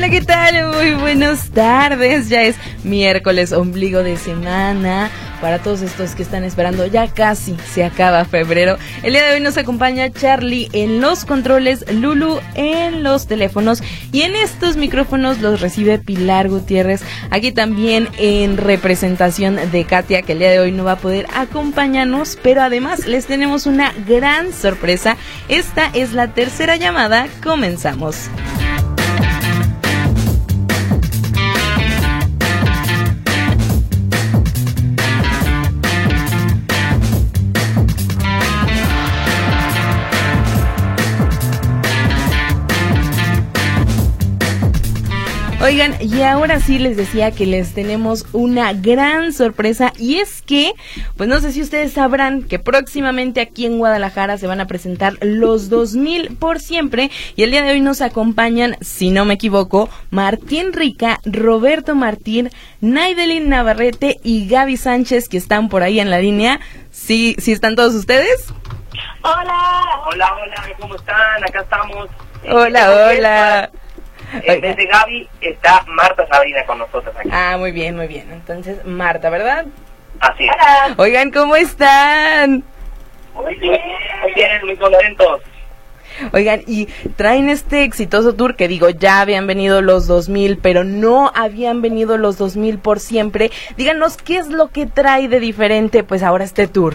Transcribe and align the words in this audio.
Hola, 0.00 0.08
¿qué 0.08 0.22
tal? 0.22 0.68
Muy 0.68 0.94
buenas 0.94 1.50
tardes. 1.50 2.30
Ya 2.30 2.44
es 2.44 2.56
miércoles, 2.84 3.52
ombligo 3.52 4.02
de 4.02 4.16
semana. 4.16 5.10
Para 5.42 5.58
todos 5.58 5.82
estos 5.82 6.14
que 6.14 6.22
están 6.22 6.42
esperando, 6.42 6.86
ya 6.86 7.08
casi 7.08 7.54
se 7.70 7.84
acaba 7.84 8.24
febrero. 8.24 8.78
El 9.02 9.12
día 9.12 9.26
de 9.26 9.34
hoy 9.34 9.40
nos 9.42 9.58
acompaña 9.58 10.10
Charlie 10.10 10.70
en 10.72 11.02
los 11.02 11.26
controles, 11.26 11.84
Lulu 11.92 12.40
en 12.54 13.02
los 13.02 13.26
teléfonos 13.26 13.82
y 14.10 14.22
en 14.22 14.36
estos 14.36 14.78
micrófonos 14.78 15.42
los 15.42 15.60
recibe 15.60 15.98
Pilar 15.98 16.48
Gutiérrez. 16.48 17.02
Aquí 17.28 17.52
también 17.52 18.08
en 18.16 18.56
representación 18.56 19.58
de 19.70 19.84
Katia, 19.84 20.22
que 20.22 20.32
el 20.32 20.38
día 20.38 20.50
de 20.50 20.60
hoy 20.60 20.72
no 20.72 20.84
va 20.84 20.92
a 20.92 20.98
poder 20.98 21.26
acompañarnos, 21.34 22.38
pero 22.42 22.62
además 22.62 23.06
les 23.06 23.26
tenemos 23.26 23.66
una 23.66 23.92
gran 24.08 24.54
sorpresa. 24.54 25.18
Esta 25.50 25.90
es 25.92 26.14
la 26.14 26.28
tercera 26.28 26.76
llamada. 26.76 27.26
Comenzamos. 27.42 28.30
Oigan, 45.62 45.94
y 46.00 46.22
ahora 46.22 46.58
sí 46.58 46.78
les 46.78 46.96
decía 46.96 47.32
que 47.32 47.44
les 47.44 47.74
tenemos 47.74 48.24
una 48.32 48.72
gran 48.72 49.34
sorpresa 49.34 49.92
y 49.98 50.16
es 50.16 50.40
que, 50.40 50.72
pues 51.18 51.28
no 51.28 51.38
sé 51.40 51.52
si 51.52 51.60
ustedes 51.60 51.92
sabrán 51.92 52.44
que 52.44 52.58
próximamente 52.58 53.42
aquí 53.42 53.66
en 53.66 53.76
Guadalajara 53.76 54.38
se 54.38 54.46
van 54.46 54.62
a 54.62 54.66
presentar 54.66 55.18
los 55.20 55.68
2000 55.68 56.34
por 56.38 56.60
siempre 56.60 57.10
y 57.36 57.42
el 57.42 57.50
día 57.50 57.60
de 57.60 57.72
hoy 57.72 57.82
nos 57.82 58.00
acompañan, 58.00 58.78
si 58.80 59.10
no 59.10 59.26
me 59.26 59.34
equivoco, 59.34 59.90
Martín 60.08 60.72
Rica, 60.72 61.20
Roberto 61.26 61.94
Martín, 61.94 62.48
Naidelin 62.80 63.50
Navarrete 63.50 64.18
y 64.24 64.48
Gaby 64.48 64.78
Sánchez 64.78 65.28
que 65.28 65.36
están 65.36 65.68
por 65.68 65.82
ahí 65.82 66.00
en 66.00 66.08
la 66.08 66.20
línea. 66.20 66.58
¿Sí, 66.90 67.36
sí 67.38 67.52
están 67.52 67.76
todos 67.76 67.94
ustedes? 67.94 68.46
Hola. 69.22 69.54
Hola, 70.06 70.36
hola, 70.42 70.74
¿cómo 70.80 70.94
están? 70.96 71.44
Acá 71.44 71.60
estamos. 71.60 72.08
Hola, 72.48 73.10
hola. 73.10 73.70
En 74.32 74.60
vez 74.60 74.76
de 74.76 74.86
Gaby 74.86 75.28
está 75.40 75.84
Marta 75.88 76.26
Sabrina 76.28 76.64
con 76.66 76.78
nosotros 76.78 77.14
aquí. 77.16 77.28
Ah, 77.32 77.56
muy 77.58 77.72
bien, 77.72 77.96
muy 77.96 78.06
bien. 78.06 78.30
Entonces, 78.32 78.84
Marta, 78.84 79.30
¿verdad? 79.30 79.66
Así 80.20 80.44
es. 80.44 80.50
Hola. 80.54 80.94
Oigan, 80.98 81.30
¿cómo 81.30 81.56
están? 81.56 82.62
Muy 83.34 83.54
bien, 83.56 83.80
muy 84.22 84.34
bien, 84.34 84.66
muy 84.66 84.76
contentos. 84.76 85.40
Oigan, 86.32 86.62
y 86.66 86.86
traen 87.16 87.48
este 87.48 87.84
exitoso 87.84 88.34
tour 88.34 88.56
que 88.56 88.68
digo, 88.68 88.90
ya 88.90 89.20
habían 89.20 89.46
venido 89.46 89.80
los 89.80 90.06
2000, 90.06 90.58
pero 90.58 90.84
no 90.84 91.32
habían 91.34 91.82
venido 91.82 92.18
los 92.18 92.36
2000 92.36 92.78
por 92.78 93.00
siempre. 93.00 93.50
Díganos, 93.76 94.16
¿qué 94.16 94.36
es 94.36 94.48
lo 94.48 94.68
que 94.68 94.86
trae 94.86 95.28
de 95.28 95.40
diferente 95.40 96.04
pues 96.04 96.22
ahora 96.22 96.44
este 96.44 96.68
tour? 96.68 96.94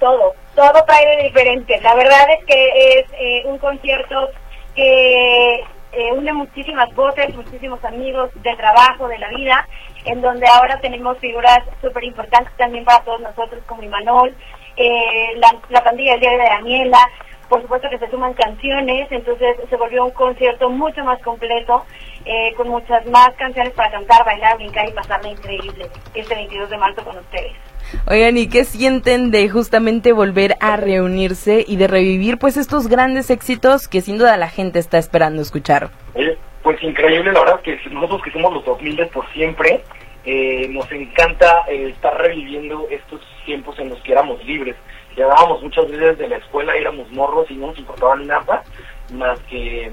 Todo, 0.00 0.34
todo 0.54 0.84
trae 0.86 1.16
de 1.16 1.22
diferente. 1.24 1.80
La 1.80 1.94
verdad 1.94 2.26
es 2.38 2.44
que 2.44 2.98
es 2.98 3.06
eh, 3.18 3.42
un 3.46 3.58
concierto 3.58 4.28
que 4.76 5.64
eh, 5.92 6.12
une 6.12 6.32
muchísimas 6.32 6.94
voces, 6.94 7.34
muchísimos 7.34 7.82
amigos 7.84 8.30
del 8.42 8.56
trabajo, 8.56 9.08
de 9.08 9.18
la 9.18 9.30
vida, 9.30 9.66
en 10.04 10.20
donde 10.20 10.46
ahora 10.46 10.78
tenemos 10.80 11.18
figuras 11.18 11.60
súper 11.80 12.04
importantes 12.04 12.52
también 12.56 12.84
para 12.84 13.02
todos 13.02 13.20
nosotros, 13.20 13.62
como 13.66 13.82
Imanol, 13.82 14.34
eh, 14.76 15.34
la, 15.36 15.56
la 15.70 15.82
pandilla 15.82 16.12
del 16.12 16.20
día 16.20 16.30
de 16.32 16.36
Daniela, 16.36 16.98
por 17.48 17.62
supuesto 17.62 17.88
que 17.88 17.98
se 17.98 18.10
suman 18.10 18.34
canciones, 18.34 19.10
entonces 19.10 19.56
se 19.68 19.76
volvió 19.76 20.04
un 20.04 20.10
concierto 20.10 20.68
mucho 20.68 21.02
más 21.04 21.22
completo, 21.22 21.84
eh, 22.24 22.52
con 22.56 22.68
muchas 22.68 23.06
más 23.06 23.30
canciones 23.36 23.72
para 23.72 23.90
cantar, 23.90 24.24
bailar, 24.24 24.56
brincar 24.56 24.88
y 24.88 24.92
pasarla 24.92 25.30
increíble 25.30 25.88
este 26.14 26.34
22 26.34 26.70
de 26.70 26.78
marzo 26.78 27.04
con 27.04 27.16
ustedes. 27.16 27.54
Oigan, 28.06 28.36
¿y 28.36 28.48
qué 28.48 28.64
sienten 28.64 29.30
de 29.30 29.48
justamente 29.48 30.12
volver 30.12 30.56
a 30.60 30.76
reunirse 30.76 31.64
y 31.66 31.76
de 31.76 31.86
revivir 31.86 32.38
pues 32.38 32.56
estos 32.56 32.88
grandes 32.88 33.30
éxitos 33.30 33.88
que 33.88 34.00
sin 34.00 34.18
duda 34.18 34.36
la 34.36 34.48
gente 34.48 34.78
está 34.78 34.98
esperando 34.98 35.42
escuchar? 35.42 35.90
Pues 36.62 36.82
increíble, 36.82 37.32
la 37.32 37.40
verdad 37.40 37.60
que 37.60 37.78
nosotros 37.90 38.22
que 38.24 38.32
somos 38.32 38.52
los 38.52 38.64
2000 38.64 39.06
por 39.08 39.30
siempre, 39.32 39.84
eh, 40.24 40.66
nos 40.68 40.90
encanta 40.90 41.62
eh, 41.68 41.90
estar 41.90 42.20
reviviendo 42.20 42.88
estos 42.90 43.20
tiempos 43.44 43.78
en 43.78 43.90
los 43.90 44.02
que 44.02 44.10
éramos 44.10 44.44
libres. 44.44 44.74
Llegábamos 45.14 45.62
muchas 45.62 45.88
veces 45.88 46.18
de 46.18 46.28
la 46.28 46.38
escuela, 46.38 46.74
éramos 46.74 47.08
morros 47.12 47.48
y 47.50 47.54
no 47.54 47.68
nos 47.68 47.78
importaba 47.78 48.16
nada 48.16 48.64
más 49.12 49.40
que 49.48 49.92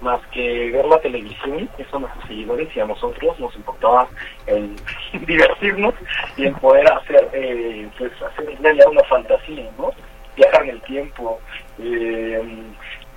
más 0.00 0.20
que 0.32 0.70
ver 0.70 0.84
la 0.84 0.98
televisión, 1.00 1.68
eso 1.78 1.96
a 1.96 2.00
nuestros 2.00 2.26
seguidores 2.26 2.68
y 2.76 2.80
a 2.80 2.86
nosotros 2.86 3.38
nos 3.40 3.54
importaba 3.56 4.08
el 4.46 4.76
divertirnos 5.26 5.94
y 6.36 6.46
el 6.46 6.54
poder 6.54 6.90
hacer, 6.92 7.28
eh, 7.32 7.88
pues 7.98 8.12
hacer 8.22 8.58
una 8.88 9.04
fantasía, 9.04 9.70
¿no? 9.78 9.90
Viajar 10.36 10.64
en 10.64 10.70
el 10.70 10.82
tiempo, 10.82 11.40
eh, 11.78 12.42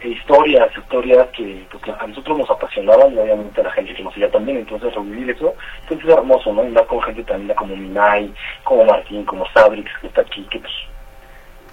historias, 0.04 0.70
historias 0.78 1.28
que, 1.36 1.66
pues, 1.70 1.84
que 1.84 1.92
a 1.92 2.08
nosotros 2.08 2.38
nos 2.38 2.50
apasionaban 2.50 3.14
y 3.14 3.18
obviamente 3.18 3.60
a 3.60 3.66
la 3.66 3.72
gente 3.72 3.94
que 3.94 4.04
nos 4.04 4.14
seguía 4.14 4.32
también, 4.32 4.60
entonces 4.60 4.94
revivir 4.94 5.32
eso, 5.32 5.54
pues 5.88 6.00
es 6.00 6.10
hermoso, 6.10 6.54
¿no? 6.54 6.64
Y 6.64 6.70
más 6.70 6.84
con 6.84 7.02
gente 7.02 7.24
también 7.24 7.56
como 7.56 7.76
Minay, 7.76 8.34
como 8.64 8.86
Martín, 8.86 9.26
como 9.26 9.46
Sabrix, 9.54 9.92
que 10.00 10.08
está 10.08 10.22
aquí, 10.22 10.48
que 10.50 10.60
pues 10.60 10.74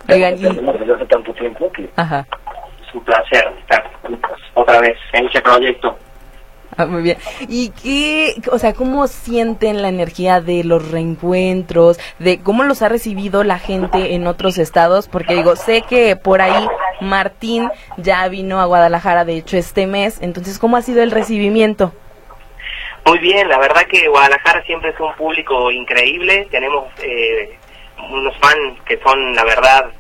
Oigan, 0.09 0.37
desde 0.37 0.95
hace 0.95 1.07
tanto 1.07 1.33
tiempo 1.35 1.71
que 1.73 1.91
Ajá. 1.97 2.25
Es 2.87 2.95
un 2.95 3.05
placer 3.05 3.53
estar 3.61 3.91
otra 4.55 4.81
vez 4.81 4.97
en 5.13 5.27
este 5.27 5.41
proyecto. 5.41 5.97
Ah, 6.79 6.85
muy 6.85 7.03
bien. 7.03 7.17
¿Y 7.49 7.71
qué, 7.71 8.35
o 8.53 8.59
sea, 8.59 8.75
cómo 8.75 9.07
sienten 9.07 9.81
la 9.81 9.89
energía 9.89 10.43
de 10.43 10.63
los 10.63 10.91
reencuentros, 10.91 11.99
de 12.19 12.43
cómo 12.43 12.65
los 12.65 12.83
ha 12.83 12.91
recibido 12.91 13.45
la 13.45 13.59
gente 13.59 14.15
en 14.15 14.27
otros 14.27 14.59
estados? 14.59 15.09
Porque 15.09 15.35
digo, 15.35 15.57
sé 15.57 15.83
que 15.83 16.17
por 16.17 16.43
ahí 16.43 16.69
Martín 17.01 17.71
ya 17.97 18.29
vino 18.29 18.61
a 18.61 18.67
Guadalajara, 18.67 19.25
de 19.25 19.39
hecho, 19.39 19.57
este 19.57 19.87
mes. 19.87 20.21
Entonces, 20.21 20.59
¿cómo 20.59 20.77
ha 20.77 20.83
sido 20.83 21.03
el 21.03 21.13
recibimiento? 21.13 21.95
Muy 23.07 23.21
bien, 23.21 23.49
la 23.49 23.59
verdad 23.59 23.87
que 23.87 24.09
Guadalajara 24.09 24.63
siempre 24.65 24.91
es 24.91 25.01
un 25.01 25.15
público 25.15 25.71
increíble. 25.71 26.47
Tenemos 26.51 26.89
eh, 27.03 27.57
unos 28.11 28.37
fans 28.37 28.79
que 28.85 28.99
son, 28.99 29.35
la 29.35 29.45
verdad, 29.45 29.91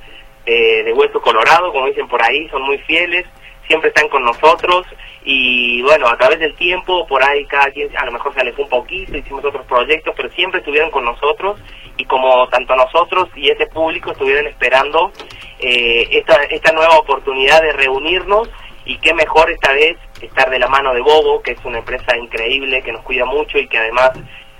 eh, 0.46 0.84
de 0.84 0.92
hueso 0.92 1.20
colorado, 1.20 1.72
como 1.72 1.86
dicen 1.86 2.08
por 2.08 2.22
ahí, 2.22 2.48
son 2.48 2.62
muy 2.62 2.78
fieles, 2.78 3.26
siempre 3.66 3.88
están 3.88 4.08
con 4.08 4.24
nosotros. 4.24 4.86
Y 5.24 5.82
bueno, 5.82 6.06
a 6.06 6.16
través 6.16 6.38
del 6.38 6.54
tiempo, 6.54 7.04
por 7.06 7.22
ahí 7.24 7.44
cada 7.46 7.70
quien 7.72 7.94
a 7.96 8.04
lo 8.04 8.12
mejor 8.12 8.32
se 8.32 8.40
alejó 8.40 8.62
un 8.62 8.68
poquito, 8.68 9.16
hicimos 9.16 9.44
otros 9.44 9.66
proyectos, 9.66 10.14
pero 10.16 10.30
siempre 10.30 10.60
estuvieron 10.60 10.90
con 10.90 11.04
nosotros. 11.04 11.58
Y 11.96 12.04
como 12.04 12.46
tanto 12.48 12.76
nosotros 12.76 13.28
y 13.34 13.50
ese 13.50 13.66
público 13.66 14.12
estuvieron 14.12 14.46
esperando 14.46 15.10
eh, 15.58 16.06
esta, 16.12 16.44
esta 16.44 16.72
nueva 16.72 16.98
oportunidad 16.98 17.60
de 17.62 17.72
reunirnos 17.72 18.48
y 18.84 18.98
qué 18.98 19.12
mejor 19.14 19.50
esta 19.50 19.72
vez 19.72 19.96
estar 20.22 20.48
de 20.48 20.58
la 20.58 20.68
mano 20.68 20.94
de 20.94 21.00
Bobo, 21.00 21.42
que 21.42 21.52
es 21.52 21.64
una 21.64 21.78
empresa 21.78 22.16
increíble, 22.16 22.82
que 22.82 22.92
nos 22.92 23.02
cuida 23.02 23.24
mucho 23.24 23.58
y 23.58 23.66
que 23.66 23.78
además, 23.78 24.12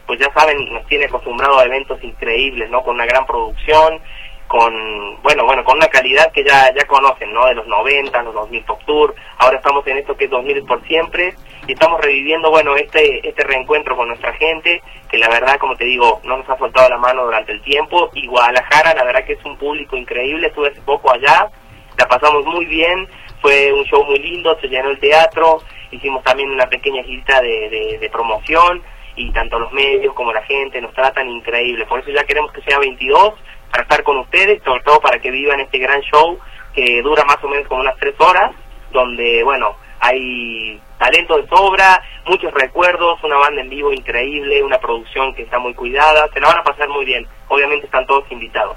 pues 0.07 0.19
ya 0.19 0.33
saben, 0.33 0.73
nos 0.73 0.85
tiene 0.87 1.05
acostumbrado 1.05 1.59
a 1.59 1.65
eventos 1.65 2.03
increíbles, 2.03 2.69
¿no? 2.71 2.83
Con 2.83 2.97
una 2.97 3.07
gran 3.07 3.25
producción, 3.25 4.01
con, 4.47 5.21
bueno, 5.23 5.45
bueno, 5.45 5.65
con 5.65 5.77
una 5.77 5.89
calidad 5.89 6.31
que 6.33 6.45
ya, 6.45 6.73
ya 6.75 6.87
conocen, 6.87 7.33
¿no? 7.33 7.47
De 7.47 7.55
los 7.55 7.67
90, 7.67 8.23
los 8.23 8.35
2000 8.35 8.65
Top 8.65 8.85
Tour, 8.85 9.15
ahora 9.39 9.57
estamos 9.57 9.87
en 9.87 9.99
esto 9.99 10.17
que 10.17 10.27
es 10.27 10.31
2000 10.31 10.65
por 10.65 10.87
siempre, 10.87 11.35
y 11.67 11.73
estamos 11.73 12.01
reviviendo, 12.01 12.51
bueno, 12.51 12.77
este, 12.77 13.27
este 13.29 13.43
reencuentro 13.43 13.97
con 13.97 14.09
nuestra 14.09 14.33
gente, 14.35 14.83
que 15.11 15.19
la 15.19 15.29
verdad, 15.29 15.59
como 15.59 15.77
te 15.77 15.85
digo, 15.85 16.21
no 16.25 16.37
nos 16.39 16.49
ha 16.49 16.57
soltado 16.59 16.89
la 16.89 16.99
mano 16.99 17.25
durante 17.25 17.53
el 17.53 17.63
tiempo, 17.63 18.11
y 18.15 18.27
Guadalajara, 18.27 18.95
la 18.95 19.05
verdad 19.05 19.25
que 19.25 19.33
es 19.35 19.45
un 19.45 19.57
público 19.57 19.97
increíble, 19.97 20.47
estuve 20.47 20.69
hace 20.69 20.81
poco 20.83 21.13
allá, 21.13 21.51
la 21.99 22.07
pasamos 22.07 22.45
muy 22.45 22.67
bien, 22.67 23.09
fue 23.41 23.73
un 23.73 23.85
show 23.85 24.05
muy 24.05 24.19
lindo, 24.19 24.57
se 24.61 24.69
llenó 24.69 24.91
el 24.91 24.99
teatro, 24.99 25.61
hicimos 25.91 26.23
también 26.23 26.51
una 26.51 26.69
pequeña 26.69 27.03
girita 27.03 27.41
de, 27.41 27.69
de, 27.71 27.99
de 27.99 28.11
promoción. 28.11 28.83
Y 29.19 29.33
tanto 29.33 29.59
los 29.59 29.73
medios 29.73 30.13
como 30.13 30.31
la 30.31 30.43
gente 30.43 30.79
nos 30.79 30.93
tratan 30.93 31.31
increíble. 31.31 31.87
Por 31.87 32.01
eso 32.01 32.11
ya 32.11 32.25
queremos 32.25 32.53
que 32.53 32.61
sea 32.61 32.79
22 32.79 33.33
para 33.71 33.83
estar 33.83 34.03
con 34.03 34.19
ustedes, 34.19 34.63
sobre 34.63 34.83
todo 34.83 35.01
para 35.01 35.19
que 35.19 35.31
vivan 35.31 35.61
este 35.61 35.79
gran 35.79 36.01
show 36.03 36.39
que 36.75 37.03
dura 37.03 37.25
más 37.25 37.43
o 37.43 37.49
menos 37.49 37.67
como 37.69 37.81
unas 37.81 37.97
tres 37.97 38.15
horas 38.19 38.53
donde, 38.93 39.43
bueno, 39.43 39.77
hay 40.01 40.81
talento 40.99 41.37
de 41.37 41.49
sobra, 41.49 42.03
muchos 42.27 42.53
recuerdos, 42.53 43.23
una 43.23 43.37
banda 43.37 43.61
en 43.61 43.69
vivo 43.69 43.93
increíble, 43.93 44.63
una 44.63 44.79
producción 44.79 45.35
que 45.35 45.43
está 45.43 45.59
muy 45.59 45.75
cuidada, 45.75 46.29
se 46.33 46.41
la 46.41 46.49
van 46.49 46.59
a 46.59 46.65
pasar 46.65 46.89
muy 46.89 47.05
bien. 47.05 47.27
Obviamente 47.49 47.87
están 47.87 48.07
todos 48.07 48.25
invitados. 48.31 48.77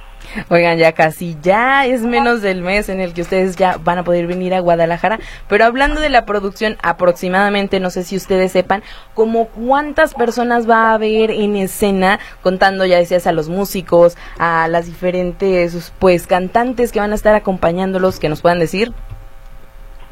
Oigan, 0.49 0.77
ya 0.77 0.93
casi, 0.93 1.37
ya 1.41 1.85
es 1.85 2.01
menos 2.01 2.41
del 2.41 2.61
mes 2.61 2.89
en 2.89 2.99
el 2.99 3.13
que 3.13 3.21
ustedes 3.21 3.55
ya 3.55 3.77
van 3.77 3.97
a 3.97 4.03
poder 4.03 4.27
venir 4.27 4.53
a 4.53 4.59
Guadalajara, 4.59 5.19
pero 5.47 5.65
hablando 5.65 6.01
de 6.01 6.09
la 6.09 6.25
producción, 6.25 6.77
aproximadamente, 6.81 7.79
no 7.79 7.89
sé 7.89 8.03
si 8.03 8.15
ustedes 8.15 8.51
sepan, 8.51 8.83
como 9.13 9.47
cuántas 9.47 10.13
personas 10.13 10.69
va 10.69 10.91
a 10.91 10.93
haber 10.93 11.31
en 11.31 11.55
escena, 11.55 12.19
contando, 12.41 12.85
ya 12.85 12.97
decías, 12.97 13.27
a 13.27 13.31
los 13.31 13.49
músicos, 13.49 14.17
a 14.37 14.67
las 14.67 14.85
diferentes, 14.85 15.91
pues, 15.99 16.27
cantantes 16.27 16.91
que 16.91 16.99
van 16.99 17.11
a 17.11 17.15
estar 17.15 17.35
acompañándolos, 17.35 18.19
que 18.19 18.29
nos 18.29 18.41
puedan 18.41 18.59
decir. 18.59 18.93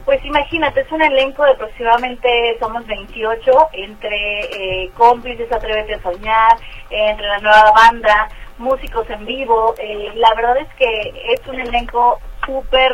Pues 0.07 0.23
imagínate, 0.23 0.79
es 0.79 0.91
un 0.93 1.01
elenco 1.01 1.43
de 1.43 1.51
aproximadamente, 1.51 2.29
somos 2.61 2.87
28, 2.87 3.51
entre 3.73 4.85
eh, 4.85 4.89
cómplices, 4.95 5.51
Atrévete 5.51 5.95
a 5.95 6.01
Soñar, 6.01 6.57
entre 6.89 7.27
la 7.27 7.39
nueva 7.39 7.71
banda, 7.73 8.29
músicos 8.57 9.09
en 9.09 9.25
vivo. 9.25 9.73
Eh, 9.77 10.11
la 10.15 10.33
verdad 10.35 10.57
es 10.57 10.73
que 10.75 11.33
es 11.33 11.47
un 11.47 11.59
elenco 11.59 12.19
súper 12.45 12.91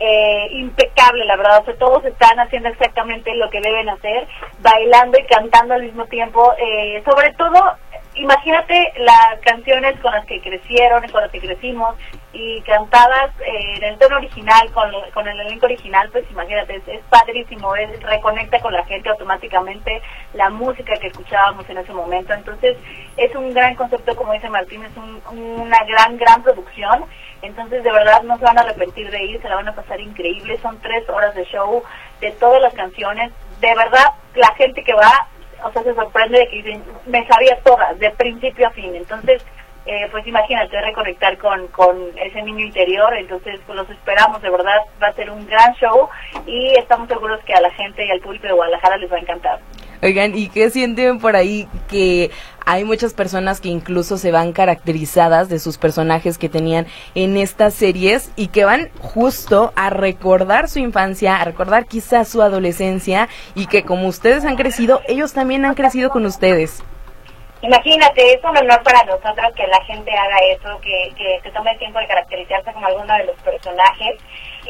eh, 0.00 0.48
impecable, 0.52 1.24
la 1.24 1.36
verdad. 1.36 1.62
O 1.62 1.64
sea, 1.64 1.76
todos 1.76 2.04
están 2.04 2.38
haciendo 2.38 2.68
exactamente 2.68 3.34
lo 3.34 3.50
que 3.50 3.60
deben 3.60 3.88
hacer, 3.88 4.28
bailando 4.60 5.18
y 5.18 5.24
cantando 5.24 5.74
al 5.74 5.82
mismo 5.82 6.06
tiempo. 6.06 6.54
Eh, 6.58 7.02
sobre 7.04 7.32
todo, 7.34 7.76
imagínate 8.18 8.92
las 8.98 9.40
canciones 9.40 9.98
con 10.00 10.12
las 10.12 10.26
que 10.26 10.40
crecieron, 10.40 11.06
con 11.08 11.22
las 11.22 11.30
que 11.30 11.40
crecimos 11.40 11.94
y 12.32 12.60
cantadas 12.62 13.30
eh, 13.40 13.76
en 13.76 13.84
el 13.84 13.98
tono 13.98 14.16
original, 14.16 14.70
con, 14.72 14.90
con 15.14 15.26
el 15.26 15.40
elenco 15.40 15.66
original, 15.66 16.08
pues 16.10 16.24
imagínate, 16.30 16.82
es, 16.86 17.00
padrísimo, 17.08 17.74
es, 17.76 18.02
reconecta 18.02 18.60
con 18.60 18.72
la 18.72 18.84
gente 18.84 19.08
automáticamente 19.08 20.02
la 20.34 20.50
música 20.50 20.94
que 21.00 21.08
escuchábamos 21.08 21.68
en 21.70 21.78
ese 21.78 21.92
momento. 21.92 22.34
Entonces, 22.34 22.76
es 23.16 23.34
un 23.34 23.52
gran 23.54 23.74
concepto, 23.76 24.14
como 24.14 24.32
dice 24.32 24.50
Martín, 24.50 24.84
es 24.84 24.92
una 25.32 25.84
gran, 25.84 26.16
gran 26.18 26.42
producción. 26.42 27.04
Entonces, 27.42 27.82
de 27.82 27.92
verdad, 27.92 28.22
no 28.22 28.36
se 28.38 28.44
van 28.44 28.58
a 28.58 28.62
arrepentir 28.62 29.10
de 29.10 29.24
ir, 29.24 29.40
se 29.40 29.48
la 29.48 29.56
van 29.56 29.68
a 29.68 29.74
pasar 29.74 30.00
increíble. 30.00 30.58
Son 30.60 30.78
tres 30.80 31.08
horas 31.08 31.34
de 31.34 31.44
show 31.44 31.82
de 32.20 32.32
todas 32.32 32.60
las 32.60 32.74
canciones. 32.74 33.32
De 33.60 33.74
verdad, 33.74 34.12
la 34.34 34.54
gente 34.54 34.84
que 34.84 34.92
va, 34.92 35.28
o 35.64 35.72
sea, 35.72 35.82
se 35.82 35.94
sorprende 35.94 36.38
de 36.38 36.48
que 36.48 36.56
dicen, 36.56 36.84
me 37.06 37.26
sabía 37.26 37.58
todas, 37.64 37.98
de 37.98 38.10
principio 38.10 38.66
a 38.66 38.70
fin. 38.70 38.94
Entonces, 38.94 39.44
eh, 39.86 40.06
pues 40.10 40.26
imagínate 40.26 40.80
reconectar 40.82 41.38
con, 41.38 41.66
con 41.68 41.96
ese 42.18 42.42
niño 42.42 42.66
interior, 42.66 43.14
entonces 43.16 43.58
pues 43.64 43.74
los 43.74 43.88
esperamos, 43.88 44.42
de 44.42 44.50
verdad 44.50 44.76
va 45.02 45.06
a 45.06 45.14
ser 45.14 45.30
un 45.30 45.46
gran 45.46 45.72
show 45.76 46.08
y 46.46 46.78
estamos 46.78 47.08
seguros 47.08 47.42
que 47.44 47.54
a 47.54 47.60
la 47.62 47.70
gente 47.70 48.04
y 48.04 48.10
al 48.10 48.20
público 48.20 48.46
de 48.46 48.52
Guadalajara 48.52 48.98
les 48.98 49.10
va 49.10 49.16
a 49.16 49.20
encantar. 49.20 49.60
Oigan, 50.02 50.36
¿y 50.38 50.48
qué 50.48 50.70
sienten 50.70 51.18
por 51.18 51.34
ahí 51.34 51.66
que 51.88 52.30
hay 52.64 52.84
muchas 52.84 53.14
personas 53.14 53.60
que 53.60 53.68
incluso 53.68 54.16
se 54.16 54.30
van 54.30 54.52
caracterizadas 54.52 55.48
de 55.48 55.58
sus 55.58 55.76
personajes 55.76 56.38
que 56.38 56.48
tenían 56.48 56.86
en 57.14 57.36
estas 57.36 57.74
series 57.74 58.30
y 58.36 58.48
que 58.48 58.64
van 58.64 58.90
justo 59.00 59.72
a 59.74 59.90
recordar 59.90 60.68
su 60.68 60.78
infancia, 60.78 61.40
a 61.40 61.44
recordar 61.44 61.86
quizás 61.86 62.28
su 62.28 62.42
adolescencia 62.42 63.28
y 63.54 63.66
que 63.66 63.82
como 63.84 64.06
ustedes 64.06 64.44
han 64.44 64.56
crecido, 64.56 65.00
ellos 65.08 65.32
también 65.32 65.64
han 65.64 65.74
crecido 65.74 66.10
con 66.10 66.26
ustedes? 66.26 66.84
Imagínate, 67.60 68.34
es 68.34 68.44
un 68.44 68.56
honor 68.56 68.80
para 68.84 69.02
nosotros 69.02 69.52
que 69.56 69.66
la 69.66 69.82
gente 69.84 70.12
haga 70.12 70.36
eso, 70.52 70.80
que, 70.80 71.12
que 71.16 71.40
se 71.42 71.50
tome 71.50 71.72
el 71.72 71.78
tiempo 71.78 71.98
de 71.98 72.06
caracterizarse 72.06 72.72
como 72.72 72.86
alguno 72.86 73.14
de 73.14 73.24
los 73.24 73.36
personajes. 73.38 74.16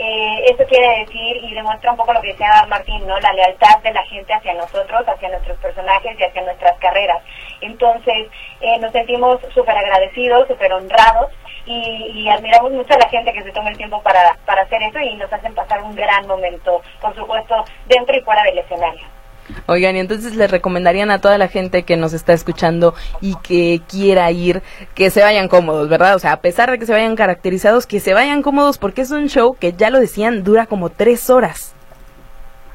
Eh, 0.00 0.44
eso 0.48 0.64
quiere 0.68 1.00
decir 1.00 1.36
y 1.42 1.52
demuestra 1.54 1.90
un 1.90 1.96
poco 1.96 2.12
lo 2.12 2.20
que 2.20 2.28
decía 2.28 2.64
Martín, 2.68 3.04
¿no? 3.04 3.18
La 3.18 3.32
lealtad 3.32 3.78
de 3.82 3.92
la 3.92 4.04
gente 4.04 4.32
hacia 4.32 4.54
nosotros, 4.54 5.02
hacia 5.08 5.28
nuestros 5.28 5.58
personajes 5.58 6.16
y 6.18 6.22
hacia 6.22 6.42
nuestras 6.42 6.78
carreras. 6.78 7.20
Entonces, 7.60 8.28
eh, 8.60 8.78
nos 8.78 8.92
sentimos 8.92 9.40
súper 9.52 9.76
agradecidos, 9.76 10.46
súper 10.46 10.72
honrados 10.72 11.32
y, 11.66 12.28
admiramos 12.28 12.70
mucho 12.72 12.94
a 12.94 12.98
la 12.98 13.08
gente 13.08 13.32
que 13.32 13.42
se 13.42 13.50
toma 13.50 13.70
el 13.70 13.76
tiempo 13.76 14.00
para, 14.02 14.36
para 14.46 14.62
hacer 14.62 14.80
eso 14.82 15.00
y 15.00 15.16
nos 15.16 15.32
hacen 15.32 15.54
pasar 15.54 15.82
un 15.82 15.96
gran 15.96 16.26
momento, 16.28 16.80
por 17.00 17.14
supuesto, 17.16 17.64
dentro 17.86 18.16
y 18.16 18.20
fuera 18.20 18.42
del 18.44 18.58
escenario. 18.58 19.17
Oigan, 19.66 19.96
y 19.96 20.00
entonces 20.00 20.36
les 20.36 20.50
recomendarían 20.50 21.10
a 21.10 21.20
toda 21.20 21.38
la 21.38 21.48
gente 21.48 21.82
que 21.82 21.96
nos 21.96 22.12
está 22.12 22.32
escuchando 22.32 22.94
y 23.20 23.34
que 23.36 23.80
quiera 23.88 24.30
ir, 24.30 24.62
que 24.94 25.10
se 25.10 25.22
vayan 25.22 25.48
cómodos, 25.48 25.88
¿verdad? 25.88 26.14
O 26.14 26.18
sea, 26.18 26.32
a 26.32 26.40
pesar 26.40 26.70
de 26.70 26.78
que 26.78 26.86
se 26.86 26.92
vayan 26.92 27.16
caracterizados, 27.16 27.86
que 27.86 28.00
se 28.00 28.14
vayan 28.14 28.42
cómodos 28.42 28.78
porque 28.78 29.02
es 29.02 29.10
un 29.10 29.28
show 29.28 29.56
que 29.58 29.72
ya 29.72 29.90
lo 29.90 30.00
decían, 30.00 30.44
dura 30.44 30.66
como 30.66 30.90
tres 30.90 31.30
horas. 31.30 31.74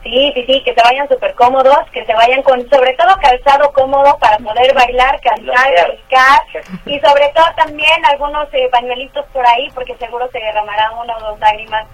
Sí, 0.03 0.31
sí, 0.35 0.43
sí, 0.45 0.61
que 0.65 0.73
se 0.73 0.83
vayan 0.83 1.07
súper 1.07 1.33
cómodos, 1.33 1.89
que 1.93 2.05
se 2.05 2.13
vayan 2.13 2.43
con 2.43 2.59
sobre 2.69 2.93
todo 2.93 3.15
calzado 3.21 3.71
cómodo 3.71 4.17
para 4.19 4.37
poder 4.37 4.73
bailar, 4.75 5.17
cantar, 5.21 5.71
brincar 5.87 6.41
y 6.85 6.99
sobre 6.99 7.29
todo 7.33 7.45
también 7.55 8.05
algunos 8.11 8.53
eh, 8.53 8.67
pañuelitos 8.69 9.25
por 9.31 9.47
ahí 9.47 9.69
porque 9.73 9.95
seguro 9.95 10.27
se 10.33 10.39
derramarán 10.39 10.97
una 10.97 11.15
o 11.17 11.21
dos 11.21 11.39
lágrimas 11.39 11.87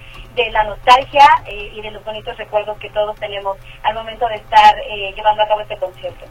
de 0.46 0.52
la 0.52 0.64
nostalgia 0.64 1.26
eh, 1.48 1.72
y 1.76 1.82
de 1.82 1.92
los 1.92 2.04
bonitos 2.04 2.38
recuerdos 2.38 2.78
que 2.80 2.90
todos 2.90 3.18
tenemos 3.20 3.58
al 3.84 3.94
momento 3.94 4.28
de 4.28 4.36
estar 4.36 4.76
eh, 4.80 5.14
llevando 5.16 5.44
a 5.44 5.48
cabo 5.48 5.62
este 5.62 5.78
concierto. 5.78 6.26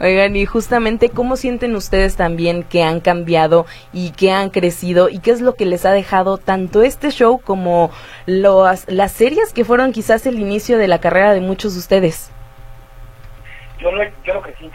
Oigan, 0.00 0.34
y 0.36 0.44
justamente, 0.44 1.08
¿cómo 1.10 1.36
sienten 1.36 1.74
ustedes 1.76 2.16
también 2.16 2.62
que 2.62 2.82
han 2.82 3.00
cambiado 3.00 3.66
y 3.92 4.10
que 4.12 4.32
han 4.32 4.50
crecido 4.50 5.08
y 5.08 5.18
qué 5.20 5.30
es 5.30 5.40
lo 5.40 5.54
que 5.54 5.66
les 5.66 5.84
ha 5.86 5.92
dejado 5.92 6.38
tanto 6.38 6.82
este 6.82 7.10
show 7.10 7.40
como 7.40 7.90
las 8.26 9.12
series 9.12 9.52
que 9.52 9.64
fueron 9.64 9.92
quizás 9.92 10.26
el 10.26 10.38
inicio 10.38 10.78
de 10.78 10.88
la 10.88 11.00
carrera 11.00 11.32
de 11.32 11.40
muchos 11.40 11.74
de 11.74 11.80
ustedes? 11.80 12.30
Yo 13.84 13.92
no, 13.92 14.02
yo 14.24 14.32
no 14.32 14.40
crecí. 14.40 14.64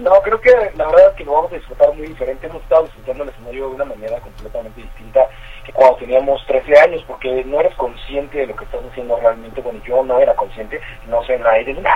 no, 0.00 0.12
creo 0.22 0.40
que 0.40 0.50
la 0.76 0.86
verdad 0.86 1.08
es 1.10 1.16
que 1.16 1.24
lo 1.24 1.32
vamos 1.32 1.50
a 1.50 1.56
disfrutar 1.56 1.92
muy 1.94 2.06
diferente. 2.06 2.46
Hemos 2.46 2.62
estado 2.62 2.84
disfrutando 2.84 3.24
el 3.24 3.30
escenario 3.30 3.68
de 3.70 3.74
una 3.74 3.84
manera 3.86 4.20
completamente 4.20 4.80
distinta 4.80 5.26
que 5.64 5.72
cuando 5.72 5.96
teníamos 5.96 6.46
13 6.46 6.78
años, 6.78 7.04
porque 7.08 7.42
no 7.46 7.58
eres 7.58 7.74
consciente 7.74 8.38
de 8.38 8.46
lo 8.46 8.54
que 8.54 8.64
estás 8.64 8.80
haciendo 8.88 9.16
realmente. 9.16 9.60
Bueno, 9.60 9.80
yo 9.84 10.04
no 10.04 10.20
era 10.20 10.36
consciente, 10.36 10.80
no 11.08 11.24
sé, 11.24 11.36
nadie, 11.38 11.74
no 11.74 11.90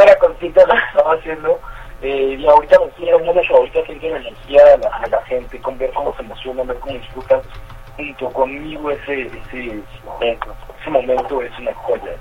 era 0.00 0.16
consciente 0.20 0.60
de 0.60 0.66
lo 0.66 0.74
que 0.74 0.80
estaba 0.92 1.14
haciendo. 1.14 1.58
Eh, 2.02 2.36
y 2.38 2.46
ahorita 2.46 2.78
me 2.78 2.92
siento 2.92 3.18
mucho, 3.18 3.56
ahorita 3.56 3.84
siento 3.84 4.08
la 4.10 4.18
energía 4.18 4.64
de 4.64 4.78
la, 4.78 5.00
de 5.00 5.10
la 5.10 5.20
gente, 5.24 5.60
con 5.60 5.76
ver 5.76 5.90
cómo 5.92 6.14
se 6.14 6.22
emocionan, 6.22 6.68
ver 6.68 6.78
cómo 6.78 6.94
disfrutan 6.94 7.40
junto 7.98 8.30
conmigo 8.30 8.90
ese, 8.92 9.22
ese, 9.22 9.82
ese 10.20 10.90
momento 10.90 11.42
es 11.42 11.58
una 11.58 11.74
joya, 11.74 12.14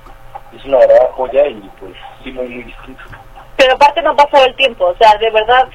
es 0.52 0.66
una 0.66 0.80
verdadera 0.80 1.12
joya 1.14 1.48
y 1.48 1.72
pues 1.80 1.94
sí 2.24 2.32
muy, 2.32 2.50
muy 2.50 2.64
distinto. 2.64 3.04
Pero 3.56 3.76
aparte 3.76 4.02
no 4.02 4.12
ha 4.12 4.16
pasado 4.16 4.46
el 4.46 4.56
tiempo, 4.56 4.86
o 4.86 4.98
sea, 4.98 5.16
de 5.18 5.30
verdad 5.30 5.70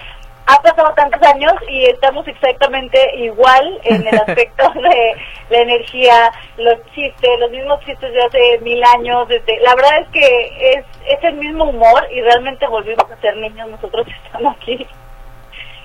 ha 0.47 0.61
pasado 0.61 0.93
tantos 0.95 1.23
años 1.23 1.53
y 1.69 1.85
estamos 1.85 2.27
exactamente 2.27 2.99
igual 3.17 3.81
en 3.85 4.07
el 4.07 4.15
aspecto 4.27 4.69
de 4.71 5.15
la 5.51 5.59
energía, 5.59 6.33
los 6.57 6.79
chistes, 6.95 7.31
los 7.39 7.51
mismos 7.53 7.79
chistes 7.85 8.13
de 8.13 8.23
hace 8.25 8.59
mil 8.63 8.83
años. 8.85 9.29
Desde, 9.29 9.61
la 9.61 9.75
verdad 9.77 10.01
es 10.01 10.09
que 10.09 10.73
es, 10.75 10.85
es 11.07 11.25
el 11.25 11.35
mismo 11.35 11.65
humor 11.67 12.09
y 12.13 12.21
realmente 12.23 12.67
volvimos 12.67 13.09
a 13.09 13.21
ser 13.21 13.37
niños 13.37 13.69
nosotros 13.69 14.05
estamos 14.25 14.57
aquí. 14.57 14.85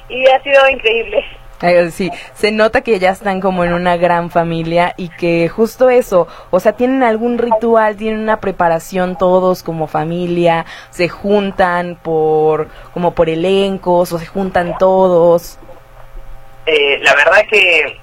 Y 0.09 0.27
ha 0.27 0.41
sido 0.41 0.67
increíble. 0.69 1.23
Sí, 1.91 2.11
se 2.35 2.51
nota 2.51 2.81
que 2.81 2.99
ya 2.99 3.09
están 3.09 3.41
como 3.41 3.63
en 3.63 3.73
una 3.73 3.97
gran 3.97 4.29
familia 4.29 4.93
y 4.95 5.09
que 5.09 5.49
justo 5.49 5.89
eso, 5.89 6.27
o 6.51 6.59
sea, 6.59 6.73
tienen 6.73 7.01
algún 7.01 7.39
ritual, 7.39 7.97
tienen 7.97 8.19
una 8.19 8.39
preparación 8.39 9.17
todos 9.17 9.63
como 9.63 9.87
familia, 9.87 10.65
se 10.91 11.09
juntan 11.09 11.95
por 11.95 12.67
como 12.93 13.15
por 13.15 13.27
elencos 13.27 14.13
o 14.13 14.19
se 14.19 14.27
juntan 14.27 14.77
todos. 14.77 15.57
Eh, 16.67 16.99
la 17.01 17.15
verdad 17.15 17.43
que 17.49 17.99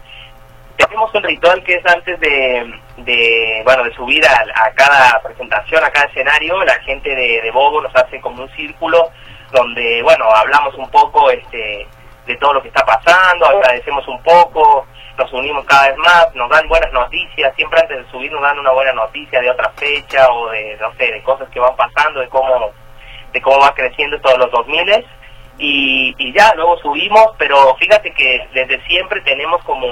tenemos 0.77 1.15
un 1.15 1.23
ritual 1.23 1.63
que 1.63 1.77
es 1.77 1.87
antes 1.87 2.19
de, 2.19 3.63
bueno, 3.65 3.85
de 3.85 3.95
subir 3.95 4.27
a, 4.27 4.73
cada 4.75 5.21
presentación, 5.23 5.85
a 5.85 5.91
cada 5.91 6.07
escenario, 6.07 6.65
la 6.65 6.81
gente 6.81 7.15
de, 7.15 7.41
de 7.41 7.51
Bogo 7.53 7.83
nos 7.83 7.95
hace 7.95 8.21
como 8.21 8.43
un 8.43 8.51
círculo 8.57 9.11
donde, 9.53 10.03
bueno, 10.03 10.25
hablamos 10.31 10.75
un 10.75 10.91
poco, 10.91 11.31
este 11.31 11.87
de 12.27 12.37
todo 12.37 12.55
lo 12.55 12.63
que 12.63 12.69
está 12.69 12.85
pasando, 12.85 13.47
agradecemos 13.47 14.07
un 14.09 14.23
poco, 14.23 14.87
nos 15.17 15.33
unimos 15.33 15.65
cada 15.67 15.89
vez 15.89 15.97
más, 15.99 16.35
nos 16.35 16.49
dan 16.51 16.67
buenas 16.69 16.93
noticias, 16.93 17.55
siempre 17.57 17.81
antes 17.81 17.99
de 17.99 18.11
subir 18.11 18.33
nos 18.33 18.43
dan 18.43 18.59
una 18.59 18.73
buena 18.73 18.93
noticia 18.93 19.41
de 19.41 19.51
otra 19.51 19.71
fecha 19.77 20.29
o 20.31 20.51
de, 20.51 20.77
no 20.81 20.93
sé, 20.95 21.13
de 21.13 21.23
cosas 21.23 21.49
que 21.51 21.61
van 21.61 21.77
pasando, 21.77 22.21
de 22.21 22.29
cómo, 22.29 22.71
de 23.33 23.41
cómo 23.41 23.61
va 23.61 23.75
creciendo 23.75 24.21
todos 24.21 24.39
los 24.39 24.51
2000 24.51 25.05
y, 25.59 26.15
y 26.19 26.33
ya, 26.33 26.53
luego 26.57 26.79
subimos, 26.79 27.29
pero 27.39 27.77
fíjate 27.77 28.13
que 28.13 28.49
desde 28.53 28.81
siempre 28.87 29.21
tenemos 29.21 29.63
como, 29.63 29.87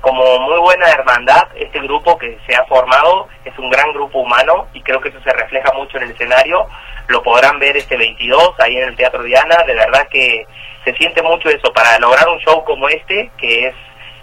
como 0.00 0.38
muy 0.40 0.58
buena 0.58 0.86
hermandad 0.88 1.48
este 1.54 1.80
grupo 1.80 2.18
que 2.18 2.38
se 2.46 2.56
ha 2.56 2.64
formado, 2.64 3.28
es 3.44 3.56
un 3.58 3.70
gran 3.70 3.92
grupo 3.92 4.18
humano 4.18 4.66
y 4.72 4.82
creo 4.82 5.00
que 5.00 5.10
eso 5.10 5.20
se 5.22 5.32
refleja 5.32 5.72
mucho 5.74 5.96
en 5.98 6.04
el 6.04 6.10
escenario 6.10 6.66
lo 7.10 7.22
podrán 7.22 7.58
ver 7.58 7.76
este 7.76 7.96
22 7.96 8.54
ahí 8.58 8.76
en 8.76 8.88
el 8.88 8.96
Teatro 8.96 9.22
Diana. 9.22 9.64
De 9.66 9.74
verdad 9.74 10.08
que 10.08 10.46
se 10.84 10.94
siente 10.94 11.22
mucho 11.22 11.48
eso 11.48 11.72
para 11.72 11.98
lograr 11.98 12.28
un 12.28 12.38
show 12.38 12.64
como 12.64 12.88
este, 12.88 13.30
que 13.36 13.66
es 13.66 13.74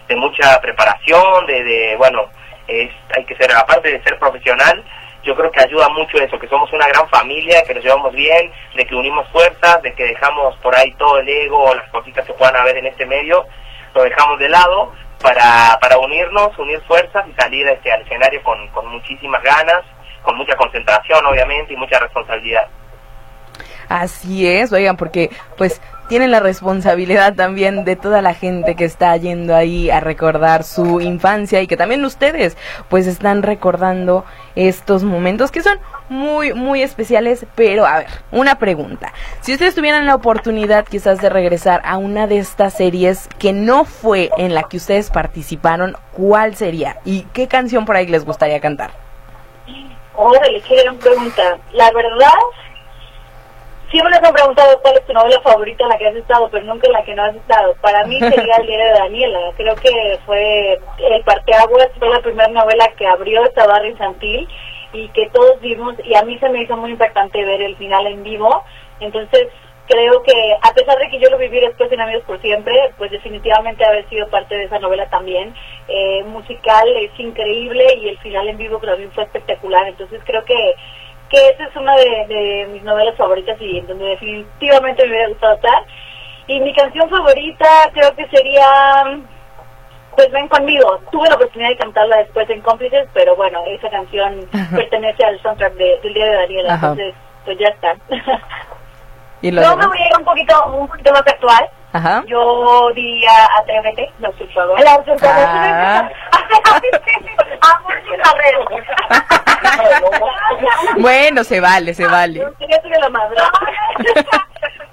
de 0.07 0.15
mucha 0.15 0.59
preparación, 0.61 1.45
de, 1.45 1.63
de 1.63 1.95
bueno, 1.97 2.29
es, 2.67 2.89
hay 3.15 3.25
que 3.25 3.35
ser, 3.35 3.51
aparte 3.55 3.91
de 3.91 4.01
ser 4.03 4.17
profesional, 4.17 4.83
yo 5.23 5.35
creo 5.35 5.51
que 5.51 5.59
ayuda 5.59 5.89
mucho 5.89 6.17
eso, 6.17 6.39
que 6.39 6.47
somos 6.47 6.71
una 6.71 6.87
gran 6.87 7.07
familia, 7.09 7.63
que 7.63 7.73
nos 7.73 7.83
llevamos 7.83 8.13
bien, 8.13 8.51
de 8.75 8.85
que 8.85 8.95
unimos 8.95 9.27
fuerzas, 9.29 9.81
de 9.81 9.93
que 9.93 10.05
dejamos 10.05 10.55
por 10.57 10.75
ahí 10.75 10.91
todo 10.93 11.19
el 11.19 11.27
ego, 11.27 11.73
las 11.75 11.89
cositas 11.89 12.25
que 12.25 12.33
puedan 12.33 12.55
haber 12.55 12.77
en 12.77 12.85
este 12.85 13.05
medio, 13.05 13.45
lo 13.93 14.03
dejamos 14.03 14.39
de 14.39 14.47
lado 14.47 14.93
para, 15.21 15.77
para 15.81 15.97
unirnos, 15.97 16.57
unir 16.57 16.79
fuerzas 16.87 17.25
y 17.27 17.33
salir 17.33 17.67
este, 17.67 17.91
al 17.91 18.03
escenario 18.03 18.41
con, 18.43 18.67
con 18.69 18.87
muchísimas 18.87 19.43
ganas, 19.43 19.83
con 20.23 20.37
mucha 20.37 20.55
concentración 20.55 21.25
obviamente 21.25 21.73
y 21.73 21.77
mucha 21.77 21.99
responsabilidad. 21.99 22.67
Así 23.89 24.45
es, 24.47 24.73
oigan, 24.73 24.97
porque 24.97 25.29
pues 25.57 25.81
tienen 26.09 26.31
la 26.31 26.39
responsabilidad 26.39 27.35
también 27.35 27.83
de 27.83 27.95
toda 27.95 28.21
la 28.21 28.33
gente 28.33 28.75
que 28.75 28.85
está 28.85 29.15
yendo 29.17 29.55
ahí 29.55 29.89
a 29.89 29.99
recordar 29.99 30.63
su 30.63 31.01
infancia 31.01 31.61
y 31.61 31.67
que 31.67 31.77
también 31.77 32.03
ustedes 32.05 32.57
pues 32.89 33.07
están 33.07 33.43
recordando 33.43 34.25
estos 34.55 35.03
momentos 35.03 35.51
que 35.51 35.61
son 35.61 35.79
muy 36.09 36.53
muy 36.53 36.81
especiales, 36.81 37.45
pero 37.55 37.85
a 37.85 37.99
ver, 37.99 38.07
una 38.31 38.55
pregunta. 38.55 39.13
Si 39.41 39.53
ustedes 39.53 39.75
tuvieran 39.75 40.05
la 40.05 40.15
oportunidad 40.15 40.85
quizás 40.85 41.21
de 41.21 41.29
regresar 41.29 41.81
a 41.83 41.97
una 41.97 42.27
de 42.27 42.39
estas 42.39 42.73
series 42.73 43.27
que 43.39 43.53
no 43.53 43.85
fue 43.85 44.31
en 44.37 44.53
la 44.53 44.63
que 44.63 44.77
ustedes 44.77 45.09
participaron, 45.09 45.95
¿cuál 46.13 46.55
sería? 46.55 46.97
¿Y 47.03 47.23
qué 47.33 47.47
canción 47.47 47.85
por 47.85 47.95
ahí 47.95 48.07
les 48.07 48.25
gustaría 48.25 48.59
cantar? 48.59 49.06
Órale, 50.17 50.61
qué 50.61 50.81
gran 50.81 50.97
pregunta. 50.97 51.59
La 51.73 51.91
verdad 51.91 52.33
siempre 53.91 54.11
les 54.11 54.23
han 54.23 54.33
preguntado 54.33 54.81
cuál 54.81 54.97
es 54.97 55.05
tu 55.05 55.13
novela 55.13 55.39
favorita 55.41 55.83
en 55.83 55.89
la 55.89 55.97
que 55.97 56.07
has 56.07 56.15
estado, 56.15 56.49
pero 56.49 56.65
nunca 56.65 56.87
en 56.87 56.93
la 56.93 57.03
que 57.03 57.13
no 57.13 57.23
has 57.23 57.35
estado. 57.35 57.75
Para 57.81 58.03
mí 58.05 58.19
sería 58.19 58.55
El 58.57 58.67
diario 58.67 58.85
de 58.85 58.99
Daniela. 58.99 59.39
Creo 59.55 59.75
que 59.75 60.19
fue 60.25 60.79
El 60.97 61.23
parteaguas, 61.23 61.89
fue 61.99 62.09
la 62.09 62.19
primera 62.21 62.49
novela 62.49 62.91
que 62.97 63.05
abrió 63.07 63.45
esta 63.45 63.67
barra 63.67 63.87
infantil 63.87 64.47
y 64.91 65.07
que 65.09 65.29
todos 65.29 65.61
vimos, 65.61 65.95
y 66.03 66.15
a 66.15 66.23
mí 66.23 66.37
se 66.39 66.49
me 66.49 66.63
hizo 66.63 66.75
muy 66.75 66.91
impactante 66.91 67.43
ver 67.45 67.61
el 67.61 67.75
final 67.77 68.07
en 68.07 68.23
vivo. 68.23 68.63
Entonces, 68.99 69.49
creo 69.87 70.21
que 70.23 70.33
a 70.61 70.73
pesar 70.73 70.97
de 70.97 71.09
que 71.09 71.19
yo 71.19 71.29
lo 71.29 71.37
viví 71.37 71.59
después 71.59 71.91
en 71.91 72.01
Amigos 72.01 72.23
por 72.25 72.41
Siempre, 72.41 72.93
pues 72.97 73.11
definitivamente 73.11 73.85
haber 73.85 74.07
sido 74.09 74.27
parte 74.29 74.55
de 74.55 74.65
esa 74.65 74.79
novela 74.79 75.09
también. 75.09 75.53
Eh, 75.87 76.23
musical 76.25 76.87
es 76.97 77.11
increíble 77.19 77.85
y 77.95 78.09
el 78.09 78.17
final 78.19 78.47
en 78.47 78.57
vivo 78.57 78.77
también 78.79 79.11
fue 79.11 79.23
espectacular. 79.23 79.87
Entonces, 79.87 80.21
creo 80.25 80.43
que 80.45 80.75
que 81.29 81.49
esa 81.49 81.65
es 81.65 81.75
una 81.75 81.95
de, 81.95 82.67
mis 82.71 82.83
novelas 82.83 83.15
favoritas 83.15 83.59
y 83.59 83.79
en 83.79 83.87
donde 83.87 84.05
definitivamente 84.05 85.03
me 85.03 85.09
hubiera 85.09 85.29
gustado 85.29 85.55
estar. 85.55 85.85
Y 86.47 86.59
mi 86.61 86.73
canción 86.73 87.09
favorita 87.09 87.67
creo 87.93 88.15
que 88.15 88.27
sería, 88.29 88.65
pues 90.15 90.31
ven 90.31 90.47
conmigo. 90.47 90.99
Tuve 91.11 91.27
la 91.27 91.35
oportunidad 91.35 91.69
de 91.69 91.77
cantarla 91.77 92.17
después 92.17 92.49
en 92.49 92.61
Cómplices, 92.61 93.07
pero 93.13 93.35
bueno, 93.35 93.61
esa 93.67 93.89
canción 93.89 94.47
pertenece 94.75 95.25
al 95.25 95.41
soundtrack 95.41 95.73
de, 95.73 95.99
del 96.01 96.13
Día 96.13 96.25
de 96.25 96.35
Daniela, 96.35 96.73
entonces 96.75 97.13
pues 97.43 97.57
ya 97.59 97.67
está. 97.67 97.95
¿Y 99.41 99.51
me 99.51 99.61
voy 99.61 99.97
a 99.97 100.07
ir 100.07 100.17
un 100.17 100.25
poquito, 100.25 100.65
un 100.67 100.87
poquito 100.87 101.11
más 101.11 101.21
actual. 101.21 101.69
Ajá. 101.93 102.23
Yo 102.27 102.91
diría 102.93 103.31
Atrévete, 103.59 104.11
no, 104.19 104.31
favor. 104.53 104.79
La 104.81 105.01
ah. 105.23 106.09
bueno, 110.97 111.43
se 111.43 111.59
vale, 111.59 111.93
se 111.93 112.07
vale. 112.07 112.45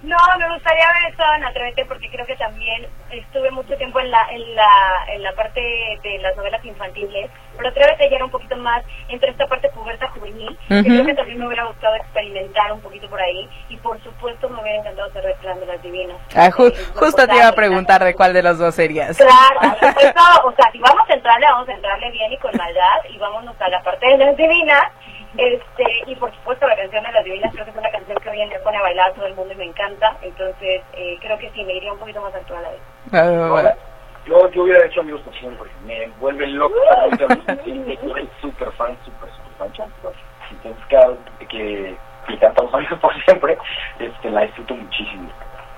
No, 0.05 0.19
me 0.39 0.53
gustaría 0.53 0.87
ver 0.93 1.11
esto 1.11 1.25
en 1.35 1.45
Atrévete 1.45 1.87
porque 1.87 2.11
creo 2.11 2.27
que 2.27 2.37
también 2.37 2.87
estuve 3.11 3.51
mucho 3.51 3.75
tiempo 3.79 4.01
en 4.01 4.11
la, 4.11 4.29
en 4.33 4.55
la, 4.55 4.69
en 5.09 5.23
la 5.23 5.33
parte 5.33 5.63
de 6.03 6.19
las 6.19 6.37
novelas 6.37 6.63
infantiles, 6.63 7.31
pero 7.57 7.71
Atrévete 7.71 8.11
ya 8.11 8.17
era 8.17 8.27
un 8.27 8.31
poquito 8.31 8.55
más 8.59 8.85
entre 9.09 9.31
esta 9.31 9.47
parte 9.47 9.71
puberta 9.71 10.07
juvenil, 10.11 10.54
creo 10.69 11.05
que 11.05 11.15
también 11.15 11.39
me 11.39 11.47
hubiera 11.47 11.65
gustado 11.65 11.95
experimentar 11.97 12.73
un 12.73 12.81
poquito 12.81 13.09
por 13.09 13.21
ahí 13.21 13.49
y 13.69 13.77
por 13.79 14.03
supuesto 14.03 14.49
me 14.49 14.61
hubiera 14.61 14.79
encantado 14.79 15.11
de 15.11 15.67
las 15.67 15.83
Divinas. 15.83 16.17
Ah, 16.35 16.51
justo 16.51 17.27
te 17.27 17.37
iba 17.37 17.49
a 17.49 17.53
preguntar 17.53 18.03
de 18.03 18.15
cuál 18.15 18.33
de 18.33 18.43
las 18.43 18.59
dos 18.59 18.75
serías. 18.75 19.17
Claro, 19.17 19.77
o 20.45 20.53
sea, 20.53 20.71
si 20.73 20.79
vamos 20.79 21.09
a 21.09 21.15
entrarle, 21.15 21.47
vamos 21.47 21.69
a 21.69 21.73
entrarle 21.73 22.11
bien 22.11 22.33
y 22.33 22.39
con 22.39 22.57
maldad 22.57 23.05
y 23.11 23.19
vámonos 23.19 23.55
a 23.61 23.69
la 23.69 23.83
parte 23.83 24.07
de 24.07 24.19
las 24.19 24.37
divinas 24.37 24.85
este, 25.37 25.85
y 26.07 26.15
por 26.15 26.33
supuesto 26.33 26.67
la 26.67 26.77
canción 26.77 27.03
de 27.03 27.11
las 27.11 27.25
divinas 27.25 27.53
creo 27.53 27.65
que 27.65 27.73
es 27.73 27.77
una 27.77 27.91
canción 27.91 28.19
que 28.19 28.31
hoy 28.31 28.41
en 28.41 28.51
día 28.51 28.63
pone 28.63 28.77
a 28.77 28.83
bailar 28.83 29.11
a 29.11 29.15
todo 29.15 29.27
el 29.27 29.35
mundo 29.35 29.53
y 29.53 29.57
me 29.57 29.65
encanta. 29.65 30.17
Entonces 30.23 30.83
eh, 30.95 31.19
creo 31.21 31.39
que 31.39 31.51
sí, 31.51 31.65
me 31.65 31.75
iría 31.75 31.93
un 31.93 31.99
poquito 31.99 32.21
más 32.21 32.35
actual 32.35 32.65
a 32.65 32.71
eso. 32.71 32.83
Ah, 33.13 33.75
yo, 34.27 34.51
yo 34.53 34.63
hubiera 34.63 34.87
hecho 34.87 35.01
amigos 35.01 35.21
por 35.23 35.35
siempre. 35.35 35.69
Me 35.85 36.07
vuelve 36.21 36.47
loco. 36.47 36.75
soy 37.65 38.29
súper 38.41 38.73
fan, 38.73 38.97
súper, 39.05 39.29
súper 39.31 39.71
fan. 40.03 40.13
Que, 40.89 41.97
que 42.29 42.39
cantamos 42.39 42.75
amigos 42.75 42.99
por 43.01 43.25
siempre, 43.25 43.59
este, 43.99 44.31
la 44.31 44.43
disfruto 44.43 44.75
muchísimo. 44.75 45.31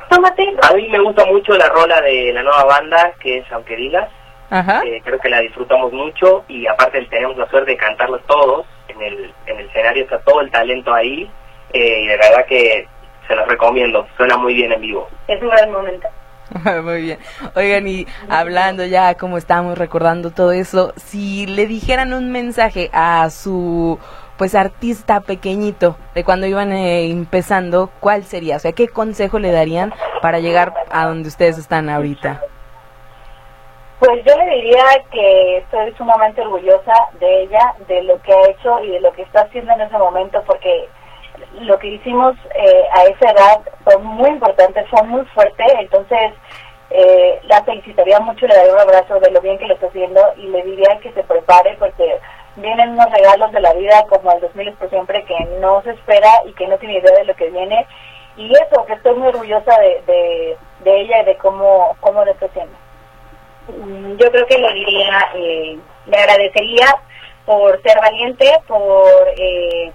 Tómate. 0.08 0.54
A 0.62 0.74
mí 0.74 0.88
me 0.88 1.00
gusta 1.00 1.24
mucho 1.26 1.52
la 1.56 1.68
rola 1.68 2.00
de 2.00 2.32
la 2.32 2.42
nueva 2.42 2.64
banda, 2.64 3.12
que 3.20 3.38
es 3.38 3.52
Aunque 3.52 3.76
Digas. 3.76 4.08
Ajá. 4.50 4.82
Eh, 4.84 5.02
creo 5.04 5.18
que 5.18 5.28
la 5.28 5.40
disfrutamos 5.40 5.92
mucho 5.92 6.44
y 6.46 6.66
aparte 6.68 7.04
tenemos 7.06 7.36
la 7.36 7.48
suerte 7.48 7.72
de 7.72 7.76
cantarlo 7.76 8.18
todos 8.20 8.64
en 8.86 9.02
el, 9.02 9.34
en 9.46 9.58
el 9.58 9.66
escenario 9.66 10.04
está 10.04 10.20
todo 10.20 10.40
el 10.40 10.50
talento 10.52 10.94
ahí 10.94 11.28
eh, 11.72 12.02
y 12.02 12.06
de 12.06 12.16
verdad 12.16 12.46
que 12.46 12.86
se 13.26 13.34
los 13.34 13.48
recomiendo, 13.48 14.06
suena 14.16 14.36
muy 14.36 14.54
bien 14.54 14.72
en 14.72 14.80
vivo. 14.80 15.08
Es 15.26 15.42
un 15.42 15.48
gran 15.48 15.72
momento. 15.72 16.08
Muy 16.84 17.02
bien. 17.02 17.18
Oigan, 17.56 17.88
y 17.88 18.06
hablando 18.28 18.84
ya 18.86 19.16
como 19.16 19.36
estamos 19.36 19.76
recordando 19.76 20.30
todo 20.30 20.52
eso, 20.52 20.92
si 20.96 21.44
le 21.46 21.66
dijeran 21.66 22.12
un 22.14 22.30
mensaje 22.30 22.88
a 22.92 23.28
su 23.30 23.98
pues 24.36 24.54
artista 24.54 25.20
pequeñito 25.20 25.96
de 26.14 26.24
cuando 26.24 26.46
iban 26.46 26.72
eh, 26.72 27.10
empezando, 27.10 27.90
¿cuál 28.00 28.24
sería? 28.24 28.56
O 28.56 28.58
sea, 28.58 28.72
¿qué 28.72 28.88
consejo 28.88 29.38
le 29.38 29.52
darían 29.52 29.94
para 30.20 30.40
llegar 30.40 30.74
a 30.90 31.06
donde 31.06 31.28
ustedes 31.28 31.58
están 31.58 31.88
ahorita? 31.88 32.42
Pues 33.98 34.22
yo 34.26 34.36
le 34.36 34.56
diría 34.56 34.84
que 35.10 35.58
estoy 35.58 35.92
sumamente 35.96 36.42
orgullosa 36.42 36.92
de 37.18 37.44
ella, 37.44 37.74
de 37.88 38.02
lo 38.02 38.20
que 38.20 38.32
ha 38.32 38.50
hecho 38.50 38.80
y 38.84 38.90
de 38.90 39.00
lo 39.00 39.10
que 39.12 39.22
está 39.22 39.40
haciendo 39.40 39.72
en 39.72 39.80
ese 39.80 39.96
momento, 39.96 40.42
porque 40.46 40.88
lo 41.60 41.78
que 41.78 41.88
hicimos 41.88 42.36
eh, 42.54 42.82
a 42.92 43.04
esa 43.04 43.30
edad 43.30 43.60
fue 43.84 43.96
muy 43.98 44.28
importante, 44.28 44.84
fue 44.90 45.02
muy 45.04 45.24
fuerte, 45.26 45.64
entonces 45.80 46.32
eh, 46.90 47.40
la 47.44 47.64
felicitaría 47.64 48.20
mucho, 48.20 48.46
le 48.46 48.54
daría 48.54 48.74
un 48.74 48.80
abrazo 48.80 49.18
de 49.18 49.30
lo 49.30 49.40
bien 49.40 49.58
que 49.58 49.66
lo 49.66 49.74
está 49.74 49.86
haciendo 49.86 50.20
y 50.36 50.46
le 50.48 50.62
diría 50.62 50.98
que 51.02 51.12
se 51.12 51.22
prepare 51.24 51.76
porque 51.78 52.18
vienen 52.56 52.90
unos 52.90 53.10
regalos 53.12 53.52
de 53.52 53.60
la 53.60 53.72
vida 53.74 54.04
como 54.08 54.32
el 54.32 54.40
2000 54.40 54.72
por 54.74 54.90
siempre 54.90 55.24
que 55.24 55.38
no 55.60 55.82
se 55.82 55.90
espera 55.90 56.30
y 56.46 56.52
que 56.52 56.66
no 56.66 56.78
tiene 56.78 56.98
idea 56.98 57.18
de 57.18 57.24
lo 57.24 57.34
que 57.34 57.50
viene 57.50 57.86
y 58.36 58.52
eso, 58.52 58.84
que 58.86 58.92
estoy 58.92 59.14
muy 59.14 59.28
orgullosa 59.28 59.78
de, 59.78 60.56
de, 60.80 61.00
ella 61.00 61.22
y 61.22 61.24
de 61.24 61.36
cómo, 61.38 61.96
cómo 62.00 62.24
lo 62.24 62.30
está 62.30 62.46
haciendo. 62.46 62.76
Mm, 63.68 64.16
yo 64.16 64.30
creo 64.30 64.46
que 64.46 64.58
le 64.58 64.72
diría, 64.74 65.28
eh, 65.34 65.78
le 66.06 66.16
agradecería 66.16 66.86
por 67.46 67.80
ser 67.82 67.98
valiente, 67.98 68.52
por 68.66 69.08
eh, 69.38 69.90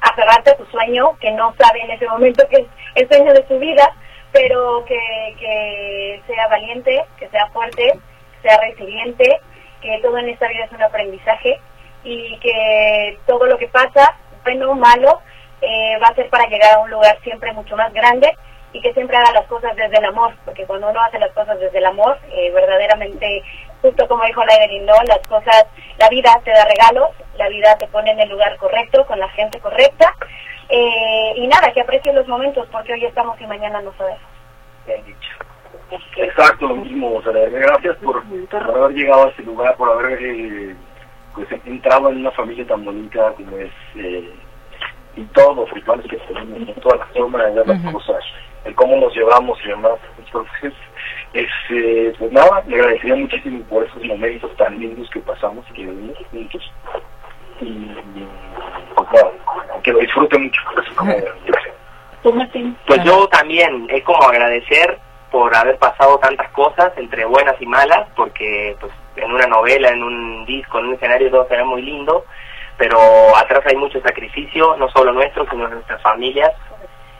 aferrarte 0.00 0.50
a 0.50 0.56
tu 0.56 0.66
sueño, 0.66 1.16
que 1.20 1.30
no 1.30 1.54
sabe 1.58 1.80
en 1.80 1.92
ese 1.92 2.06
momento 2.06 2.46
que 2.48 2.56
es 2.56 2.66
el 2.96 3.08
sueño 3.08 3.32
de 3.32 3.46
su 3.48 3.58
vida, 3.58 3.90
pero 4.30 4.84
que, 4.84 4.98
que 5.38 6.22
sea 6.26 6.48
valiente, 6.48 7.04
que 7.18 7.28
sea 7.28 7.46
fuerte, 7.48 7.98
sea 8.42 8.58
resiliente, 8.58 9.40
que 9.80 10.00
todo 10.02 10.18
en 10.18 10.28
esta 10.28 10.48
vida 10.48 10.64
es 10.64 10.72
un 10.72 10.82
aprendizaje 10.82 11.60
y 12.04 12.38
que 12.38 13.18
todo 13.26 13.46
lo 13.46 13.58
que 13.58 13.68
pasa, 13.68 14.16
bueno 14.44 14.70
o 14.70 14.74
malo, 14.74 15.20
eh, 15.60 15.98
va 16.02 16.08
a 16.08 16.14
ser 16.14 16.28
para 16.28 16.46
llegar 16.46 16.74
a 16.74 16.80
un 16.80 16.90
lugar 16.90 17.18
siempre 17.22 17.52
mucho 17.52 17.76
más 17.76 17.92
grande 17.92 18.36
y 18.72 18.80
que 18.80 18.92
siempre 18.92 19.16
haga 19.16 19.32
las 19.32 19.46
cosas 19.46 19.74
desde 19.76 19.96
el 19.98 20.04
amor, 20.04 20.34
porque 20.44 20.66
cuando 20.66 20.90
uno 20.90 21.00
hace 21.00 21.18
las 21.18 21.32
cosas 21.32 21.58
desde 21.60 21.78
el 21.78 21.86
amor, 21.86 22.18
eh, 22.30 22.50
verdaderamente, 22.52 23.42
justo 23.80 24.06
como 24.08 24.24
dijo 24.24 24.44
la 24.44 24.56
Evelyn, 24.56 24.84
¿no? 24.84 24.94
las 25.06 25.20
cosas, 25.28 25.64
la 25.96 26.08
vida 26.08 26.40
te 26.44 26.50
da 26.50 26.64
regalos, 26.64 27.10
la 27.36 27.48
vida 27.48 27.76
te 27.78 27.86
pone 27.86 28.10
en 28.10 28.20
el 28.20 28.28
lugar 28.28 28.56
correcto, 28.58 29.06
con 29.06 29.20
la 29.20 29.28
gente 29.30 29.60
correcta, 29.60 30.12
eh, 30.68 31.32
y 31.36 31.46
nada, 31.46 31.72
que 31.72 31.82
aprecien 31.82 32.16
los 32.16 32.26
momentos, 32.26 32.66
porque 32.72 32.94
hoy 32.94 33.04
estamos 33.04 33.40
y 33.40 33.46
mañana 33.46 33.80
no 33.80 33.92
sabemos. 33.96 34.22
Bien 34.86 35.04
dicho. 35.04 35.28
Exacto, 36.16 36.66
lo 36.66 36.76
mismo, 36.76 37.14
o 37.14 37.22
sea, 37.22 37.32
gracias 37.32 37.96
por, 37.98 38.24
haber 38.52 38.96
llegado 38.96 39.26
a 39.26 39.30
ese 39.30 39.42
lugar, 39.42 39.76
por 39.76 39.90
haber 39.90 40.18
eh, 40.20 40.74
pues, 41.34 41.48
entrado 41.64 42.10
en 42.10 42.18
una 42.18 42.30
familia 42.32 42.66
tan 42.66 42.84
bonita 42.84 43.32
como 43.32 43.56
es... 43.58 43.72
y 43.94 45.22
todos 45.32 45.56
los 45.56 45.70
rituales 45.70 46.06
que 46.06 46.16
tenemos, 46.16 46.74
todas 46.80 47.00
las 47.00 47.08
formas 47.10 47.54
de 47.54 47.64
las 47.64 47.92
cosas 47.92 48.24
el 48.64 48.74
cómo 48.74 48.96
nos 48.96 49.14
llevamos 49.14 49.58
y 49.64 49.68
demás. 49.68 49.98
Entonces, 50.18 50.72
este, 51.32 52.14
pues 52.18 52.32
nada, 52.32 52.62
le 52.66 52.76
agradecería 52.76 53.16
muchísimo 53.16 53.62
por 53.64 53.84
esos 53.84 54.02
momentos 54.04 54.54
tan 54.56 54.78
lindos 54.78 55.08
que 55.10 55.20
pasamos 55.20 55.64
y 55.70 55.74
que 55.74 55.82
vivimos 55.82 56.18
juntos. 56.30 56.72
Y 57.60 57.90
pues 58.94 59.08
nada, 59.12 59.30
que 59.82 59.92
lo 59.92 59.98
disfrute 59.98 60.38
mucho. 60.38 60.60
yo 63.04 63.28
también, 63.28 63.86
es 63.90 64.02
como 64.04 64.22
agradecer 64.22 64.98
por 65.30 65.54
haber 65.54 65.76
pasado 65.78 66.18
tantas 66.18 66.50
cosas, 66.52 66.92
entre 66.96 67.24
buenas 67.24 67.60
y 67.60 67.66
malas, 67.66 68.08
porque 68.16 68.76
pues 68.80 68.92
en 69.16 69.32
una 69.32 69.46
novela, 69.46 69.88
en 69.90 70.02
un 70.02 70.44
disco, 70.44 70.78
en 70.78 70.86
un 70.86 70.94
escenario 70.94 71.30
todo 71.30 71.46
será 71.48 71.64
muy 71.64 71.82
lindo, 71.82 72.24
pero 72.76 72.98
atrás 73.36 73.62
hay 73.66 73.76
mucho 73.76 74.00
sacrificio, 74.00 74.76
no 74.76 74.88
solo 74.90 75.12
nuestro, 75.12 75.46
sino 75.50 75.68
de 75.68 75.76
nuestras 75.76 76.02
familias. 76.02 76.52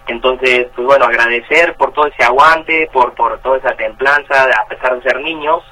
Entonces, 0.06 0.66
pues 0.74 0.86
bueno, 0.86 1.06
agradecer 1.06 1.74
por 1.76 1.92
todo 1.92 2.06
ese 2.06 2.24
aguante, 2.24 2.88
por, 2.92 3.14
por 3.14 3.38
toda 3.40 3.58
esa 3.58 3.74
templanza, 3.74 4.44
a 4.44 4.68
pesar 4.68 4.96
de 4.96 5.02
ser 5.02 5.20
niños. 5.20 5.62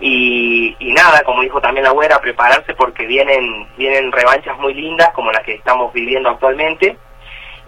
Y, 0.00 0.76
y 0.78 0.92
nada, 0.92 1.22
como 1.24 1.42
dijo 1.42 1.60
también 1.60 1.84
la 1.84 1.90
abuela, 1.90 2.20
prepararse 2.20 2.74
porque 2.74 3.06
vienen, 3.06 3.68
vienen 3.76 4.12
revanchas 4.12 4.56
muy 4.58 4.74
lindas 4.74 5.10
como 5.10 5.30
las 5.30 5.42
que 5.42 5.54
estamos 5.54 5.92
viviendo 5.92 6.28
actualmente. 6.28 6.96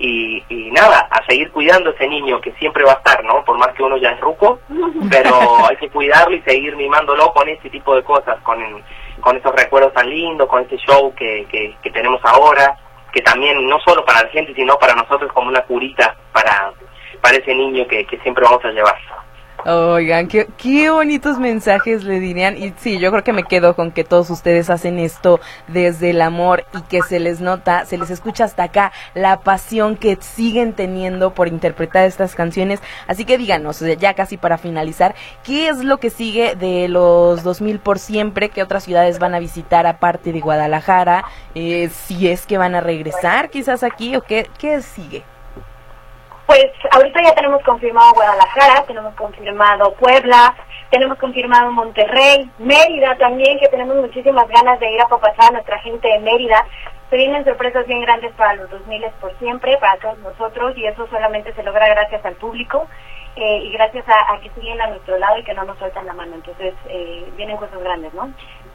Y, 0.02 0.42
y 0.49 0.71
nada, 0.71 1.09
a 1.11 1.23
seguir 1.26 1.50
cuidando 1.50 1.90
a 1.90 1.92
ese 1.92 2.09
niño 2.09 2.40
que 2.40 2.52
siempre 2.52 2.85
va 2.85 2.92
a 2.92 2.97
estar, 2.97 3.23
¿no? 3.23 3.45
Por 3.45 3.59
más 3.59 3.69
que 3.75 3.83
uno 3.83 3.99
ya 3.99 4.12
es 4.12 4.21
ruco, 4.21 4.59
pero 5.11 5.66
hay 5.69 5.76
que 5.76 5.90
cuidarlo 5.90 6.35
y 6.35 6.40
seguir 6.40 6.75
mimándolo 6.75 7.30
con 7.35 7.47
este 7.50 7.69
tipo 7.69 7.95
de 7.95 8.02
cosas, 8.02 8.40
con, 8.42 8.59
con 9.21 9.37
esos 9.37 9.54
recuerdos 9.54 9.92
tan 9.92 10.09
lindos, 10.09 10.49
con 10.49 10.62
este 10.62 10.78
show 10.78 11.14
que, 11.14 11.47
que, 11.50 11.76
que 11.83 11.90
tenemos 11.90 12.19
ahora, 12.25 12.78
que 13.12 13.21
también 13.21 13.69
no 13.69 13.78
solo 13.80 14.02
para 14.07 14.23
la 14.23 14.28
gente, 14.30 14.54
sino 14.54 14.78
para 14.78 14.95
nosotros 14.95 15.30
como 15.35 15.49
una 15.49 15.62
curita 15.62 16.16
para, 16.33 16.73
para 17.21 17.37
ese 17.37 17.54
niño 17.54 17.87
que, 17.87 18.07
que 18.07 18.19
siempre 18.21 18.45
vamos 18.45 18.64
a 18.64 18.71
llevar. 18.71 18.97
Oigan, 19.67 20.26
qué, 20.26 20.49
qué 20.57 20.88
bonitos 20.90 21.38
mensajes 21.38 22.05
le 22.05 22.19
dirían. 22.19 22.57
Y 22.57 22.73
sí, 22.79 22.99
yo 22.99 23.11
creo 23.11 23.23
que 23.23 23.33
me 23.33 23.45
quedo 23.45 23.76
con 23.76 23.90
que 23.90 24.05
todos 24.05 24.31
ustedes 24.31 24.71
hacen 24.71 24.99
esto 24.99 25.38
desde 25.69 26.11
el 26.11 26.23
amor 26.23 26.64
y 26.75 26.83
que 26.83 27.02
se 27.02 27.21
les 27.21 27.40
nota, 27.40 27.85
se 27.85 27.99
les 27.99 28.11
escucha 28.11 28.45
hasta 28.45 28.64
acá 28.64 28.93
la 29.14 29.40
pasión 29.40 29.97
que 29.97 30.17
siguen 30.21 30.73
teniendo 30.73 31.35
por 31.35 31.49
interpretar 31.49 32.07
estas 32.07 32.35
canciones. 32.35 32.81
Así 33.07 33.25
que 33.25 33.37
díganos, 33.37 33.81
ya 33.99 34.14
casi 34.14 34.38
para 34.38 34.57
finalizar, 34.57 35.14
¿qué 35.45 35.69
es 35.69 35.85
lo 35.85 35.99
que 35.99 36.11
sigue 36.11 36.55
de 36.55 36.88
los 36.88 37.43
2000 37.43 37.81
por 37.81 37.99
siempre? 37.99 38.49
¿Qué 38.49 38.62
otras 38.62 38.85
ciudades 38.85 39.19
van 39.19 39.35
a 39.35 39.40
visitar 39.40 39.87
aparte 39.87 40.33
de 40.33 40.40
Guadalajara? 40.40 41.25
Eh, 41.55 41.90
si 42.07 42.29
es 42.29 42.47
que 42.47 42.59
van 42.59 42.75
a 42.75 42.81
regresar 42.81 43.50
quizás 43.50 43.83
aquí 43.83 44.17
o 44.17 44.23
qué, 44.23 44.49
qué 44.59 44.81
sigue. 44.81 45.23
Pues 46.50 46.66
ahorita 46.90 47.23
ya 47.23 47.33
tenemos 47.37 47.62
confirmado 47.62 48.12
Guadalajara, 48.12 48.85
tenemos 48.85 49.14
confirmado 49.14 49.95
Puebla, 49.95 50.52
tenemos 50.90 51.16
confirmado 51.16 51.71
Monterrey, 51.71 52.50
Mérida 52.59 53.16
también, 53.19 53.61
que 53.61 53.69
tenemos 53.69 53.95
muchísimas 53.99 54.49
ganas 54.49 54.80
de 54.80 54.90
ir 54.90 55.00
a 55.00 55.07
papachar 55.07 55.50
a 55.50 55.52
nuestra 55.52 55.78
gente 55.78 56.09
de 56.09 56.19
Mérida. 56.19 56.66
Se 57.09 57.14
vienen 57.14 57.45
sorpresas 57.45 57.87
bien 57.87 58.00
grandes 58.00 58.33
para 58.33 58.54
los 58.54 58.69
2000 58.69 59.04
por 59.21 59.38
siempre, 59.38 59.76
para 59.76 59.97
todos 60.00 60.19
nosotros, 60.19 60.76
y 60.76 60.87
eso 60.87 61.07
solamente 61.07 61.54
se 61.54 61.62
logra 61.62 61.87
gracias 61.87 62.25
al 62.25 62.35
público 62.35 62.88
eh, 63.37 63.59
y 63.66 63.73
gracias 63.75 64.04
a, 64.09 64.37
que 64.40 64.50
siguen 64.50 64.80
a 64.80 64.88
nuestro 64.88 65.19
lado 65.19 65.38
y 65.38 65.45
que 65.45 65.54
no 65.54 65.62
nos 65.62 65.78
sueltan 65.78 66.07
la 66.07 66.14
mano. 66.14 66.35
Entonces, 66.35 66.75
eh, 66.88 67.30
vienen 67.37 67.59
cosas 67.59 67.78
grandes, 67.78 68.12
¿no? 68.12 68.28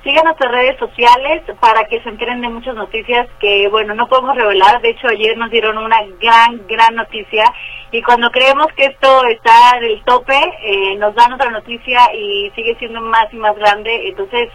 Sigan 0.05 0.23
nuestras 0.25 0.51
redes 0.51 0.77
sociales 0.77 1.41
para 1.59 1.85
que 1.85 1.99
se 2.03 2.09
enteren 2.09 2.39
de 2.39 2.49
muchas 2.49 2.75
noticias 2.75 3.27
que, 3.39 3.67
bueno, 3.69 3.95
no 3.95 4.07
podemos 4.07 4.35
revelar. 4.35 4.79
De 4.79 4.91
hecho, 4.91 5.07
ayer 5.07 5.35
nos 5.35 5.49
dieron 5.49 5.79
una 5.79 5.97
gran, 6.21 6.61
gran 6.67 6.93
noticia. 6.93 7.51
Y 7.89 8.03
cuando 8.03 8.29
creemos 8.29 8.67
que 8.77 8.85
esto 8.85 9.25
está 9.25 9.79
en 9.79 9.85
el 9.85 10.03
tope, 10.03 10.39
eh, 10.61 10.95
nos 10.97 11.15
dan 11.15 11.33
otra 11.33 11.49
noticia 11.49 12.13
y 12.13 12.51
sigue 12.53 12.75
siendo 12.77 13.01
más 13.01 13.33
y 13.33 13.37
más 13.37 13.55
grande. 13.55 14.07
Entonces, 14.07 14.49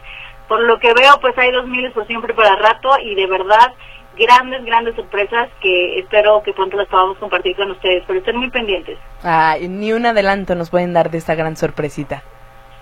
por 0.46 0.60
lo 0.60 0.78
que 0.78 0.94
veo, 0.94 1.18
pues 1.20 1.36
hay 1.36 1.50
dos 1.50 1.66
miles 1.66 1.92
por 1.94 2.06
siempre 2.06 2.32
para 2.32 2.54
rato 2.54 2.90
y 3.02 3.16
de 3.16 3.26
verdad 3.26 3.72
grandes, 4.16 4.64
grandes 4.64 4.94
sorpresas 4.94 5.48
que 5.60 5.98
espero 5.98 6.44
que 6.44 6.52
pronto 6.52 6.76
las 6.76 6.86
podamos 6.86 7.18
compartir 7.18 7.56
con 7.56 7.72
ustedes, 7.72 8.04
pero 8.06 8.20
estén 8.20 8.36
muy 8.36 8.50
pendientes. 8.50 9.00
Ah, 9.24 9.56
ni 9.60 9.92
un 9.92 10.06
adelanto 10.06 10.54
nos 10.54 10.70
pueden 10.70 10.92
dar 10.92 11.10
de 11.10 11.18
esta 11.18 11.34
gran 11.34 11.56
sorpresita 11.56 12.22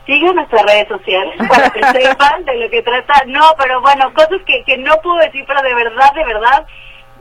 sigan 0.09 0.35
nuestras 0.37 0.63
redes 0.65 0.89
sociales 0.89 1.35
para 1.49 1.71
que 1.71 1.85
sepan 1.85 2.45
de 2.45 2.57
lo 2.57 2.71
que 2.71 2.83
trata. 2.83 3.23
No, 3.27 3.43
pero 3.59 3.81
bueno, 3.83 4.13
cosas 4.15 4.41
que, 4.47 4.65
que 4.65 4.79
no 4.79 4.95
puedo 5.03 5.19
decir, 5.19 5.45
pero 5.47 5.63
de 5.63 5.75
verdad, 5.75 6.13
de 6.15 6.25
verdad, 6.25 6.67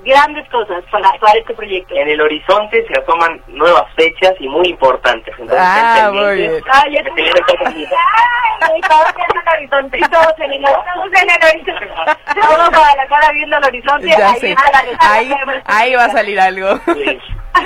grandes 0.03 0.47
cosas 0.49 0.83
para, 0.91 1.11
para 1.19 1.39
este 1.39 1.53
proyecto. 1.53 1.95
En 1.95 2.09
el 2.09 2.21
horizonte 2.21 2.85
se 2.87 2.99
asoman 2.99 3.41
nuevas 3.47 3.85
fechas 3.95 4.33
y 4.39 4.47
muy 4.47 4.67
importantes. 4.69 5.33
Entonces, 5.37 5.59
ah, 5.59 6.11
muy 6.13 6.35
bien. 6.35 6.63
Ay, 6.71 6.93
ya 6.93 7.03
te 7.03 7.11
Ay, 8.59 8.81
todos 8.81 9.13
viendo 9.15 9.41
el 9.41 9.57
horizonte. 9.57 9.99
Todos 10.09 10.39
en 10.39 10.53
el, 10.53 10.63
todos 10.63 11.21
en 11.21 11.29
el 11.29 11.43
horizonte. 11.43 11.87
Todos 12.41 12.69
para 12.69 12.95
la 12.95 13.07
cara 13.07 13.31
viendo 13.33 13.57
el 13.57 13.63
horizonte. 13.65 14.07
Ya 14.07 14.31
ahí, 14.31 14.39
sé. 14.39 14.55
ahí, 14.99 15.35
ahí 15.65 15.95
va 15.95 16.05
a 16.05 16.09
salir 16.09 16.39
algo. 16.39 16.79
Sí. 16.93 17.19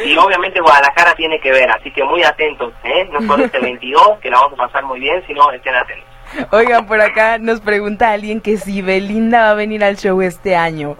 Y 0.06 0.18
obviamente 0.18 0.62
Guadalajara 0.62 1.14
tiene 1.16 1.40
que 1.42 1.52
ver, 1.52 1.70
así 1.70 1.92
que 1.92 2.04
muy 2.04 2.24
atentos, 2.24 2.74
¿eh? 2.84 3.10
No 3.12 3.22
solo 3.28 3.46
este 3.46 3.60
22, 3.60 4.20
que 4.22 4.30
la 4.30 4.40
vamos 4.40 4.54
a 4.60 4.68
pasar 4.68 4.86
muy 4.86 5.00
bien, 5.00 5.22
sino 5.28 5.52
estén 5.52 5.76
atentos. 5.76 6.08
Oigan, 6.52 6.88
por 6.88 7.02
acá 7.02 7.38
nos 7.40 7.60
pregunta 7.60 8.12
alguien 8.12 8.40
que 8.40 8.58
si 8.58 8.82
Belinda 8.82 9.42
va 9.44 9.50
a 9.52 9.56
venir 9.56 9.84
al 9.84 9.98
show 9.98 10.22
este 10.22 10.56
año. 10.56 10.98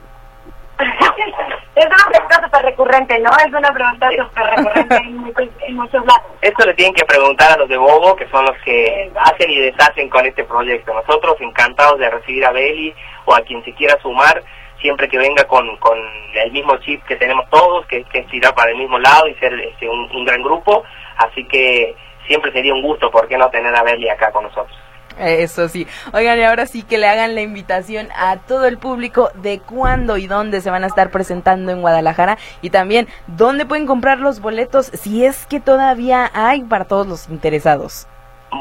Es 1.74 1.86
una 1.86 2.06
pregunta 2.10 2.42
súper 2.44 2.62
recurrente, 2.64 3.20
¿no? 3.20 3.32
Es 3.38 3.54
una 3.54 3.72
pregunta 3.72 4.10
súper 4.10 4.44
recurrente 4.58 4.96
en, 4.98 5.18
muchos, 5.24 5.48
en 5.62 5.76
muchos 5.76 6.06
lados. 6.06 6.24
Esto 6.42 6.66
le 6.66 6.74
tienen 6.74 6.94
que 6.94 7.06
preguntar 7.06 7.54
a 7.54 7.58
los 7.58 7.70
de 7.70 7.78
Bobo, 7.78 8.16
que 8.16 8.28
son 8.28 8.46
los 8.46 8.58
que 8.66 9.10
hacen 9.16 9.50
y 9.50 9.60
deshacen 9.60 10.10
con 10.10 10.26
este 10.26 10.44
proyecto. 10.44 10.94
Nosotros 10.94 11.38
encantados 11.40 11.98
de 12.00 12.10
recibir 12.10 12.46
a 12.46 12.52
Beli 12.52 12.94
o 13.26 13.34
a 13.34 13.42
quien 13.42 13.64
se 13.64 13.74
quiera 13.74 13.98
sumar, 14.02 14.44
siempre 14.82 15.08
que 15.08 15.18
venga 15.18 15.46
con, 15.46 15.78
con 15.78 15.98
el 16.34 16.52
mismo 16.52 16.76
chip 16.78 17.04
que 17.06 17.16
tenemos 17.16 17.50
todos, 17.50 17.86
que, 17.86 18.04
que 18.06 18.20
es 18.20 18.28
tirar 18.28 18.54
para 18.54 18.72
el 18.72 18.78
mismo 18.78 19.00
lado 19.00 19.28
y 19.28 19.36
ser 19.36 19.54
este, 19.54 19.88
un, 19.88 20.10
un 20.14 20.26
gran 20.26 20.42
grupo. 20.42 20.84
Así 21.18 21.46
que 21.46 21.96
siempre 22.28 22.52
sería 22.52 22.74
un 22.74 22.82
gusto, 22.82 23.10
¿por 23.10 23.30
qué 23.30 23.38
no 23.38 23.50
tener 23.50 23.74
a 23.74 23.84
Beli 23.84 24.10
acá 24.10 24.32
con 24.32 24.44
nosotros? 24.44 24.81
Eso 25.18 25.68
sí. 25.68 25.88
Oigan, 26.14 26.40
y 26.40 26.44
ahora 26.44 26.66
sí 26.66 26.84
que 26.84 26.98
le 26.98 27.08
hagan 27.08 27.36
la 27.36 27.42
invitación 27.42 28.10
a 28.16 28.38
todo 28.38 28.66
el 28.66 28.78
público 28.78 29.30
de 29.36 29.60
cuándo 29.60 30.18
y 30.18 30.28
dónde 30.28 30.62
se 30.62 30.72
van 30.72 30.84
a 30.84 30.88
estar 30.88 31.12
presentando 31.12 31.72
en 31.72 31.82
Guadalajara 31.82 32.38
y 32.62 32.70
también 32.70 33.08
dónde 33.28 33.66
pueden 33.66 33.86
comprar 33.86 34.20
los 34.20 34.40
boletos 34.40 34.88
si 34.88 35.26
es 35.26 35.46
que 35.46 35.60
todavía 35.60 36.30
hay 36.34 36.64
para 36.64 36.86
todos 36.86 37.08
los 37.08 37.30
interesados. 37.30 38.08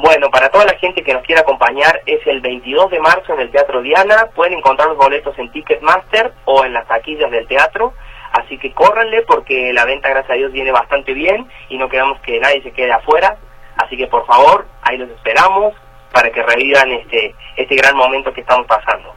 Bueno, 0.03 0.31
para 0.31 0.49
toda 0.51 0.67
la 0.67 0.79
gente 0.79 1.03
que 1.03 1.13
nos 1.13 1.25
quiera 1.25 1.41
acompañar 1.41 2.01
es 2.07 2.25
el 2.27 2.41
22 2.41 2.91
de 2.91 3.01
marzo 3.01 3.35
en 3.35 3.41
el 3.41 3.51
Teatro 3.51 3.83
Diana. 3.83 4.29
Pueden 4.35 4.59
encontrar 4.59 4.89
los 4.89 4.97
boletos 4.97 5.37
en 5.39 5.51
Ticketmaster 5.51 6.33
o 6.45 6.65
en 6.65 6.75
las 6.75 6.87
taquillas 6.87 7.31
del 7.31 7.47
teatro. 7.49 7.93
Así 8.33 8.57
que 8.59 8.73
córranle 8.73 9.23
porque 9.23 9.73
la 9.73 9.85
venta, 9.85 10.09
gracias 10.09 10.31
a 10.31 10.35
Dios, 10.35 10.53
viene 10.53 10.71
bastante 10.71 11.13
bien 11.13 11.49
y 11.69 11.77
no 11.77 11.89
queremos 11.89 12.21
que 12.21 12.39
nadie 12.39 12.63
se 12.63 12.71
quede 12.71 12.93
afuera. 12.93 13.37
Así 13.79 13.97
que 13.97 14.07
por 14.07 14.25
favor, 14.27 14.67
ahí 14.83 14.97
los 14.97 15.11
esperamos 15.11 15.75
para 16.12 16.31
que 16.31 16.42
revivan 16.42 16.90
este, 16.92 17.35
este 17.57 17.77
gran 17.77 17.96
momento 17.96 18.33
que 18.33 18.40
estamos 18.40 18.66
pasando. 18.66 19.14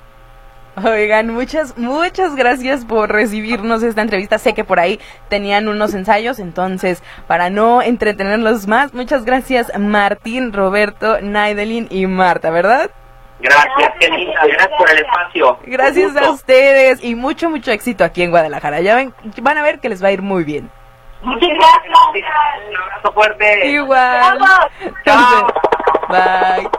Oigan, 0.75 1.31
muchas, 1.31 1.77
muchas 1.77 2.35
gracias 2.35 2.83
por 2.83 3.11
recibirnos 3.11 3.83
esta 3.83 4.01
entrevista. 4.01 4.39
Sé 4.39 4.55
que 4.55 4.63
por 4.63 4.79
ahí 4.79 4.99
tenían 5.29 5.67
unos 5.67 5.93
ensayos, 5.93 6.39
entonces, 6.39 7.03
para 7.27 7.51
no 7.51 7.83
entretenerlos 7.83 8.67
más, 8.67 8.91
muchas 8.93 9.23
gracias 9.23 9.71
Martín, 9.77 10.51
Roberto, 10.51 11.19
Naidelin 11.21 11.87
y 11.91 12.07
Marta, 12.07 12.49
¿verdad? 12.49 12.89
Gracias, 13.39 13.91
qué 13.99 14.09
linda, 14.09 14.41
gracias 14.45 14.77
por 14.77 14.89
el 14.89 14.97
espacio. 14.97 15.59
Gracias 15.63 16.15
a 16.15 16.31
ustedes 16.31 17.03
y 17.03 17.13
mucho, 17.13 17.49
mucho 17.49 17.71
éxito 17.71 18.03
aquí 18.03 18.23
en 18.23 18.31
Guadalajara. 18.31 18.81
Ya 18.81 18.95
ven, 18.95 19.13
van 19.41 19.57
a 19.57 19.61
ver 19.61 19.79
que 19.79 19.89
les 19.89 20.03
va 20.03 20.07
a 20.07 20.11
ir 20.11 20.23
muy 20.23 20.43
bien. 20.43 20.71
Muchas 21.21 21.49
gracias. 21.49 22.25
Un 22.69 22.77
abrazo 22.77 23.13
fuerte. 23.13 23.67
Igual. 23.67 24.39
Chao. 25.05 25.47
Bye. 26.13 26.69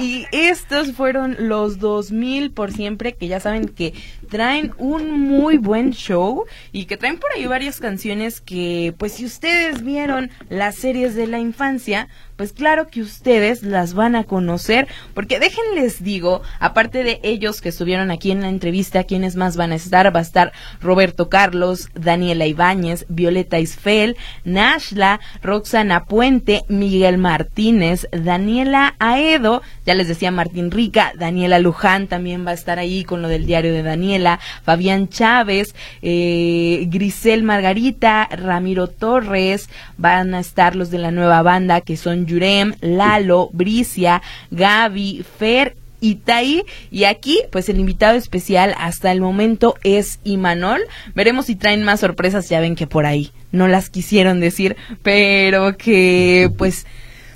Y 0.00 0.26
estos 0.32 0.92
fueron 0.92 1.36
los 1.38 1.78
2000 1.78 2.50
por 2.50 2.72
siempre, 2.72 3.12
que 3.12 3.28
ya 3.28 3.38
saben 3.38 3.68
que 3.68 3.94
traen 4.32 4.72
un 4.78 5.10
muy 5.10 5.58
buen 5.58 5.90
show 5.92 6.46
y 6.72 6.86
que 6.86 6.96
traen 6.96 7.18
por 7.18 7.30
ahí 7.32 7.44
varias 7.44 7.80
canciones 7.80 8.40
que, 8.40 8.94
pues 8.96 9.12
si 9.12 9.26
ustedes 9.26 9.84
vieron 9.84 10.30
las 10.48 10.76
series 10.76 11.14
de 11.14 11.26
la 11.26 11.38
infancia, 11.38 12.08
pues 12.36 12.54
claro 12.54 12.88
que 12.88 13.02
ustedes 13.02 13.62
las 13.62 13.92
van 13.92 14.16
a 14.16 14.24
conocer, 14.24 14.88
porque 15.12 15.38
déjenles 15.38 16.02
digo, 16.02 16.40
aparte 16.60 17.04
de 17.04 17.20
ellos 17.22 17.60
que 17.60 17.68
estuvieron 17.68 18.10
aquí 18.10 18.30
en 18.30 18.40
la 18.40 18.48
entrevista, 18.48 19.04
quienes 19.04 19.36
más 19.36 19.56
van 19.56 19.72
a 19.72 19.74
estar, 19.74 20.14
va 20.14 20.20
a 20.20 20.22
estar 20.22 20.52
Roberto 20.80 21.28
Carlos, 21.28 21.90
Daniela 21.94 22.46
Ibáñez, 22.46 23.04
Violeta 23.10 23.60
Isfel, 23.60 24.16
Nashla, 24.44 25.20
Roxana 25.42 26.06
Puente, 26.06 26.62
Miguel 26.68 27.18
Martínez, 27.18 28.08
Daniela 28.12 28.94
Aedo, 28.98 29.60
ya 29.84 29.94
les 29.94 30.08
decía 30.08 30.30
Martín 30.30 30.70
Rica, 30.70 31.12
Daniela 31.16 31.58
Luján 31.58 32.08
también 32.08 32.46
va 32.46 32.52
a 32.52 32.54
estar 32.54 32.78
ahí 32.78 33.04
con 33.04 33.20
lo 33.20 33.28
del 33.28 33.44
diario 33.44 33.74
de 33.74 33.82
Daniela, 33.82 34.21
Fabián 34.64 35.08
Chávez, 35.08 35.74
eh, 36.02 36.86
Grisel 36.88 37.42
Margarita, 37.42 38.28
Ramiro 38.30 38.86
Torres, 38.86 39.68
van 39.98 40.34
a 40.34 40.40
estar 40.40 40.76
los 40.76 40.90
de 40.90 40.98
la 40.98 41.10
nueva 41.10 41.42
banda 41.42 41.80
que 41.80 41.96
son 41.96 42.26
Yurem, 42.26 42.74
Lalo, 42.80 43.50
Bricia, 43.52 44.22
Gaby, 44.50 45.24
Fer 45.38 45.76
Itaí. 46.00 46.64
Y 46.90 47.04
aquí, 47.04 47.40
pues 47.50 47.68
el 47.70 47.78
invitado 47.78 48.18
especial 48.18 48.74
hasta 48.78 49.10
el 49.12 49.20
momento 49.22 49.76
es 49.82 50.18
Imanol. 50.24 50.82
Veremos 51.14 51.46
si 51.46 51.56
traen 51.56 51.84
más 51.84 52.00
sorpresas, 52.00 52.48
ya 52.48 52.60
ven 52.60 52.76
que 52.76 52.86
por 52.86 53.06
ahí 53.06 53.30
no 53.52 53.68
las 53.68 53.88
quisieron 53.88 54.40
decir, 54.40 54.76
pero 55.02 55.76
que 55.76 56.50
pues 56.58 56.86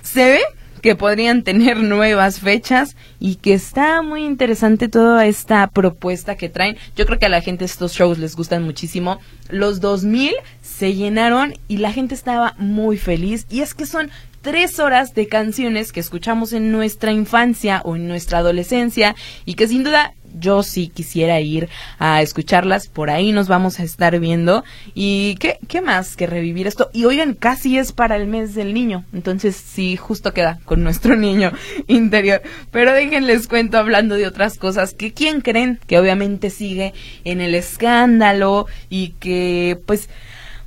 se 0.03 0.29
ve 0.29 0.41
que 0.87 0.95
podrían 0.95 1.43
tener 1.43 1.79
nuevas 1.79 2.39
fechas 2.39 2.95
y 3.19 3.35
que 3.35 3.55
está 3.55 4.03
muy 4.03 4.25
interesante 4.25 4.89
toda 4.89 5.27
esta 5.27 5.67
propuesta 5.67 6.37
que 6.37 6.49
traen. 6.49 6.77
Yo 6.95 7.07
creo 7.07 7.19
que 7.19 7.27
a 7.27 7.29
la 7.29 7.41
gente 7.41 7.65
estos 7.65 7.93
shows 7.93 8.19
les 8.19 8.37
gustan 8.37 8.63
muchísimo. 8.63 9.19
Los 9.49 9.81
2000 9.81 10.31
se 10.63 10.95
llenaron 10.95 11.55
y 11.67 11.79
la 11.79 11.93
gente 11.93 12.15
estaba 12.15 12.55
muy 12.59 12.99
feliz 12.99 13.47
y 13.51 13.63
es 13.63 13.75
que 13.75 13.85
son 13.85 14.13
tres 14.43 14.79
horas 14.79 15.13
de 15.13 15.27
canciones 15.27 15.91
que 15.91 15.99
escuchamos 15.99 16.53
en 16.53 16.71
nuestra 16.71 17.11
infancia 17.11 17.83
o 17.85 17.97
en 17.97 18.07
nuestra 18.07 18.39
adolescencia 18.39 19.17
y 19.45 19.55
que 19.55 19.67
sin 19.67 19.83
duda 19.83 20.15
yo 20.39 20.63
sí 20.63 20.89
quisiera 20.89 21.41
ir 21.41 21.69
a 21.99 22.23
escucharlas, 22.23 22.89
por 22.89 23.11
ahí 23.11 23.33
nos 23.33 23.49
vamos 23.49 23.81
a 23.81 23.83
estar 23.83 24.19
viendo. 24.19 24.65
¿Y 24.95 25.37
qué, 25.37 25.59
qué 25.69 25.81
más 25.81 26.17
que 26.17 26.27
revivir 26.27 26.67
esto? 26.67 26.91
Y 26.93 27.05
oigan, 27.05 27.35
casi 27.35 27.79
es 27.79 27.93
para 27.93 28.17
el 28.17 28.27
mes 28.27 28.55
del 28.55 28.75
niño, 28.75 29.05
entonces 29.13 29.57
sí, 29.57 29.97
justo 29.97 30.33
queda 30.33 30.59
con 30.65 30.83
nuestro 30.83 31.17
niño 31.17 31.53
interior. 31.87 32.43
Pero 32.71 32.93
déjenles 32.93 33.49
cuento 33.49 33.79
hablando 33.79 34.15
de 34.15 34.27
otras 34.27 34.59
cosas 34.59 34.95
que 34.95 35.13
quién 35.13 35.41
creen 35.41 35.81
que 35.87 35.99
obviamente 35.99 36.51
sigue 36.51 36.95
en 37.25 37.41
el 37.41 37.55
escándalo 37.55 38.67
y 38.89 39.11
que 39.21 39.79
pues 39.87 40.09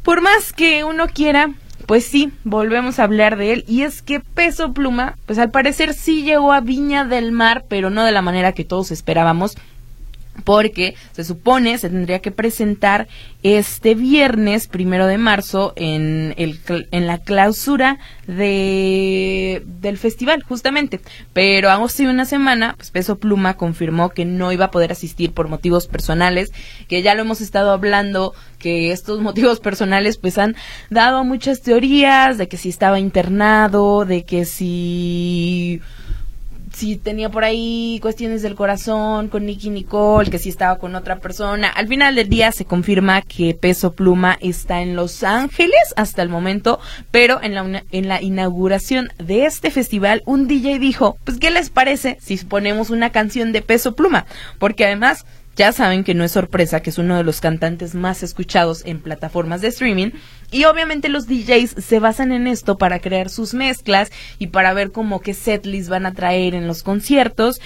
por 0.03 0.21
más 0.21 0.53
que 0.53 0.83
uno 0.83 1.07
quiera, 1.07 1.53
pues 1.89 2.05
sí, 2.05 2.31
volvemos 2.43 2.99
a 2.99 3.03
hablar 3.03 3.35
de 3.35 3.51
él. 3.51 3.65
Y 3.67 3.81
es 3.81 4.03
que 4.03 4.19
Peso 4.19 4.73
Pluma, 4.73 5.17
pues 5.25 5.39
al 5.39 5.49
parecer 5.49 5.95
sí 5.95 6.21
llegó 6.21 6.53
a 6.53 6.61
Viña 6.61 7.03
del 7.03 7.31
Mar, 7.31 7.65
pero 7.67 7.89
no 7.89 8.05
de 8.05 8.11
la 8.11 8.21
manera 8.21 8.51
que 8.51 8.63
todos 8.63 8.91
esperábamos 8.91 9.57
porque 10.43 10.95
se 11.11 11.23
supone 11.23 11.77
se 11.77 11.89
tendría 11.89 12.19
que 12.19 12.31
presentar 12.31 13.07
este 13.41 13.95
viernes 13.95 14.67
primero 14.67 15.07
de 15.07 15.17
marzo 15.17 15.73
en, 15.75 16.33
el, 16.37 16.59
en 16.91 17.07
la 17.07 17.19
clausura 17.19 17.97
de, 18.27 19.63
del 19.65 19.97
festival 19.97 20.43
justamente. 20.43 20.99
Pero 21.33 21.69
hace 21.69 22.07
una 22.07 22.25
semana 22.25 22.73
pues 22.75 22.91
Peso 22.91 23.17
Pluma 23.17 23.55
confirmó 23.55 24.09
que 24.09 24.25
no 24.25 24.51
iba 24.51 24.65
a 24.65 24.71
poder 24.71 24.91
asistir 24.91 25.31
por 25.31 25.47
motivos 25.47 25.87
personales 25.87 26.51
que 26.87 27.01
ya 27.01 27.15
lo 27.15 27.21
hemos 27.21 27.41
estado 27.41 27.71
hablando 27.71 28.33
que 28.57 28.91
estos 28.91 29.19
motivos 29.21 29.59
personales 29.59 30.17
pues 30.17 30.37
han 30.37 30.55
dado 30.89 31.23
muchas 31.23 31.61
teorías 31.61 32.37
de 32.37 32.47
que 32.47 32.57
si 32.57 32.69
estaba 32.69 32.99
internado 32.99 34.05
de 34.05 34.23
que 34.23 34.45
si 34.45 35.81
si 36.73 36.97
tenía 36.97 37.29
por 37.29 37.43
ahí 37.43 37.99
cuestiones 38.01 38.41
del 38.41 38.55
corazón 38.55 39.29
con 39.29 39.45
Nicky 39.45 39.69
Nicole, 39.69 40.29
que 40.29 40.39
si 40.39 40.49
estaba 40.49 40.77
con 40.77 40.95
otra 40.95 41.19
persona. 41.19 41.69
Al 41.69 41.87
final 41.87 42.15
del 42.15 42.29
día 42.29 42.51
se 42.51 42.65
confirma 42.65 43.21
que 43.21 43.53
Peso 43.53 43.93
Pluma 43.93 44.37
está 44.41 44.81
en 44.81 44.95
Los 44.95 45.23
Ángeles 45.23 45.93
hasta 45.95 46.21
el 46.21 46.29
momento, 46.29 46.79
pero 47.11 47.41
en 47.41 47.53
la, 47.53 47.83
en 47.91 48.07
la 48.07 48.21
inauguración 48.21 49.09
de 49.17 49.45
este 49.45 49.71
festival 49.71 50.23
un 50.25 50.47
DJ 50.47 50.79
dijo, 50.79 51.17
pues 51.23 51.37
¿qué 51.37 51.51
les 51.51 51.69
parece 51.69 52.17
si 52.21 52.37
ponemos 52.37 52.89
una 52.89 53.11
canción 53.11 53.51
de 53.51 53.61
Peso 53.61 53.95
Pluma? 53.95 54.25
Porque 54.57 54.85
además 54.85 55.25
ya 55.59 55.73
saben 55.73 56.05
que 56.05 56.13
no 56.13 56.23
es 56.23 56.31
sorpresa 56.31 56.79
que 56.79 56.89
es 56.89 56.97
uno 56.99 57.17
de 57.17 57.25
los 57.25 57.41
cantantes 57.41 57.93
más 57.93 58.23
escuchados 58.23 58.81
en 58.85 59.01
plataformas 59.01 59.59
de 59.59 59.67
streaming 59.67 60.11
y 60.51 60.63
obviamente 60.63 61.09
los 61.09 61.27
DJs 61.27 61.83
se 61.85 61.99
basan 61.99 62.31
en 62.31 62.47
esto 62.47 62.77
para 62.77 62.99
crear 62.99 63.29
sus 63.29 63.53
mezclas 63.53 64.09
y 64.37 64.47
para 64.47 64.73
ver 64.73 64.93
cómo 64.93 65.19
qué 65.19 65.33
setlist 65.33 65.89
van 65.89 66.05
a 66.05 66.13
traer 66.13 66.55
en 66.55 66.65
los 66.65 66.81
conciertos 66.81 67.59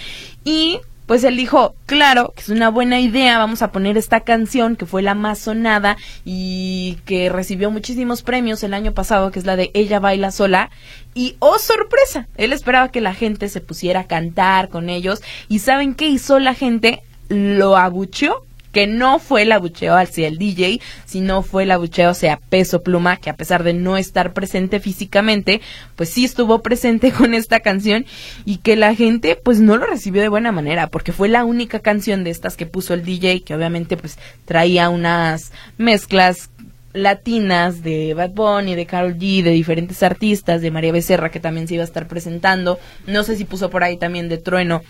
y 0.44 0.80
pues 1.06 1.24
él 1.24 1.38
dijo, 1.38 1.76
claro, 1.86 2.34
que 2.36 2.42
es 2.42 2.50
una 2.50 2.70
buena 2.70 3.00
idea, 3.00 3.38
vamos 3.38 3.62
a 3.62 3.72
poner 3.72 3.96
esta 3.96 4.22
canción 4.22 4.76
que 4.76 4.88
fue 4.88 5.04
la 5.04 5.14
más 5.14 5.38
sonada 5.38 5.96
y 6.26 6.98
que 7.06 7.30
recibió 7.30 7.70
muchísimos 7.70 8.24
premios 8.24 8.64
el 8.64 8.74
año 8.74 8.94
pasado, 8.94 9.30
que 9.30 9.38
es 9.38 9.46
la 9.46 9.58
de 9.58 9.70
Ella 9.74 10.00
baila 10.00 10.32
sola. 10.32 10.72
Y 11.14 11.36
oh 11.40 11.60
sorpresa, 11.60 12.30
él 12.38 12.54
esperaba 12.54 12.90
que 12.90 13.02
la 13.02 13.14
gente 13.14 13.50
se 13.50 13.60
pusiera 13.60 14.00
a 14.00 14.08
cantar 14.08 14.70
con 14.70 14.90
ellos. 14.90 15.22
¿Y 15.50 15.60
saben 15.60 15.94
qué 15.94 16.08
hizo 16.08 16.40
la 16.40 16.54
gente? 16.54 17.04
Lo 17.30 17.78
abucheó 17.78 18.44
que 18.74 18.88
no 18.88 19.20
fue 19.20 19.44
el 19.44 19.52
abucheo 19.54 19.96
hacia 19.96 20.28
el 20.28 20.38
DJ, 20.38 20.82
sino 21.06 21.44
fue 21.44 21.64
el 21.64 21.72
abucheo 21.72 22.10
hacia 22.10 22.38
Peso 22.38 22.82
Pluma, 22.82 23.18
que 23.18 23.30
a 23.30 23.36
pesar 23.36 23.64
de 23.64 23.74
no 23.74 23.98
estar 23.98 24.34
presente 24.34 24.80
físicamente, 24.80 25.62
pues 25.96 26.10
sí 26.10 26.26
estuvo 26.26 26.62
presente 26.62 27.12
con 27.18 27.36
esta 27.36 27.62
canción 27.62 28.06
y 28.46 28.58
que 28.58 28.76
la 28.76 28.96
gente 28.96 29.40
pues 29.42 29.60
no 29.60 29.78
lo 29.78 29.86
recibió 29.86 30.22
de 30.22 30.28
buena 30.28 30.52
manera, 30.52 30.88
porque 30.88 31.14
fue 31.14 31.30
la 31.30 31.46
única 31.46 31.80
canción 31.80 32.24
de 32.24 32.32
estas 32.32 32.58
que 32.58 32.66
puso 32.66 32.96
el 32.96 33.06
DJ, 33.06 33.44
que 33.44 33.56
obviamente 33.56 33.96
pues 33.96 34.18
traía 34.46 34.90
unas 34.90 35.54
mezclas 35.78 36.50
latinas 36.94 37.84
de 37.84 38.14
Bad 38.14 38.32
Bunny, 38.32 38.76
de 38.76 38.86
Carol 38.86 39.18
G, 39.18 39.44
de 39.44 39.52
diferentes 39.52 40.02
artistas, 40.04 40.62
de 40.62 40.72
María 40.72 40.92
Becerra 40.92 41.30
que 41.30 41.40
también 41.40 41.68
se 41.68 41.76
iba 41.76 41.84
a 41.84 41.88
estar 41.88 42.08
presentando, 42.08 42.80
no 43.06 43.24
sé 43.24 43.36
si 43.36 43.46
puso 43.46 43.70
por 43.70 43.84
ahí 43.84 43.98
también 43.98 44.30
de 44.30 44.38
Trueno 44.38 44.82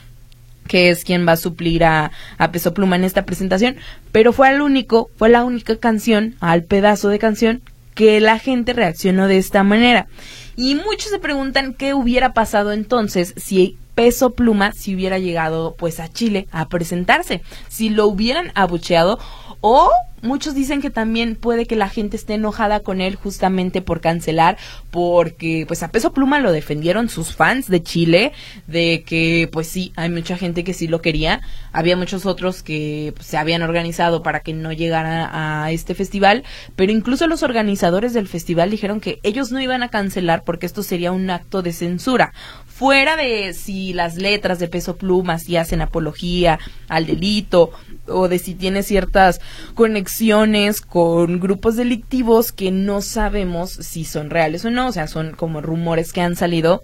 que 0.67 0.89
es 0.89 1.03
quien 1.03 1.27
va 1.27 1.33
a 1.33 1.37
suplir 1.37 1.83
a, 1.83 2.11
a, 2.37 2.51
Peso 2.51 2.73
Pluma 2.73 2.95
en 2.95 3.03
esta 3.03 3.25
presentación, 3.25 3.75
pero 4.11 4.33
fue 4.33 4.49
el 4.51 4.61
único, 4.61 5.09
fue 5.17 5.29
la 5.29 5.43
única 5.43 5.77
canción, 5.77 6.35
al 6.39 6.63
pedazo 6.63 7.09
de 7.09 7.19
canción, 7.19 7.61
que 7.95 8.19
la 8.19 8.39
gente 8.39 8.73
reaccionó 8.73 9.27
de 9.27 9.37
esta 9.37 9.63
manera. 9.63 10.07
Y 10.55 10.75
muchos 10.75 11.09
se 11.09 11.19
preguntan 11.19 11.73
qué 11.73 11.93
hubiera 11.93 12.33
pasado 12.33 12.71
entonces 12.71 13.33
si 13.37 13.77
Peso 13.95 14.31
Pluma 14.31 14.71
si 14.73 14.95
hubiera 14.95 15.19
llegado 15.19 15.75
pues 15.77 15.99
a 15.99 16.09
Chile 16.09 16.47
a 16.51 16.67
presentarse, 16.67 17.41
si 17.69 17.89
lo 17.89 18.07
hubieran 18.07 18.51
abucheado 18.55 19.19
o 19.65 19.89
muchos 20.21 20.55
dicen 20.55 20.81
que 20.81 20.89
también 20.89 21.37
puede 21.37 21.65
que 21.65 21.77
la 21.77 21.87
gente 21.87 22.17
esté 22.17 22.33
enojada 22.33 22.81
con 22.81 22.99
él 22.99 23.15
justamente 23.15 23.81
por 23.81 24.01
cancelar, 24.01 24.57
porque 24.91 25.63
pues 25.69 25.83
a 25.83 25.87
peso 25.87 26.11
pluma 26.11 26.39
lo 26.39 26.51
defendieron 26.51 27.07
sus 27.07 27.33
fans 27.33 27.69
de 27.69 27.81
Chile, 27.81 28.33
de 28.67 29.03
que 29.05 29.47
pues 29.53 29.67
sí, 29.67 29.93
hay 29.95 30.09
mucha 30.09 30.37
gente 30.37 30.65
que 30.65 30.73
sí 30.73 30.89
lo 30.89 31.01
quería, 31.01 31.39
había 31.71 31.95
muchos 31.95 32.25
otros 32.25 32.61
que 32.61 33.13
pues, 33.15 33.25
se 33.25 33.37
habían 33.37 33.61
organizado 33.61 34.21
para 34.21 34.41
que 34.41 34.51
no 34.53 34.73
llegara 34.73 35.63
a 35.63 35.71
este 35.71 35.95
festival, 35.95 36.43
pero 36.75 36.91
incluso 36.91 37.27
los 37.27 37.41
organizadores 37.41 38.11
del 38.11 38.27
festival 38.27 38.69
dijeron 38.69 38.99
que 38.99 39.19
ellos 39.23 39.49
no 39.53 39.61
iban 39.61 39.81
a 39.81 39.87
cancelar 39.87 40.43
porque 40.43 40.65
esto 40.65 40.83
sería 40.83 41.13
un 41.13 41.29
acto 41.29 41.61
de 41.61 41.71
censura. 41.71 42.33
Fuera 42.65 43.15
de 43.15 43.53
si 43.53 43.93
las 43.93 44.15
letras 44.15 44.59
de 44.59 44.67
peso 44.67 44.97
pluma 44.97 45.39
si 45.39 45.55
hacen 45.55 45.81
apología 45.81 46.59
al 46.89 47.05
delito 47.05 47.71
o 48.07 48.27
de 48.27 48.39
si 48.39 48.53
tiene 48.53 48.83
ciertas 48.83 49.39
conexiones 49.75 50.81
con 50.81 51.39
grupos 51.39 51.75
delictivos 51.75 52.51
que 52.51 52.71
no 52.71 53.01
sabemos 53.01 53.71
si 53.71 54.05
son 54.05 54.29
reales 54.29 54.65
o 54.65 54.71
no, 54.71 54.87
o 54.87 54.91
sea, 54.91 55.07
son 55.07 55.31
como 55.31 55.61
rumores 55.61 56.13
que 56.13 56.21
han 56.21 56.35
salido 56.35 56.83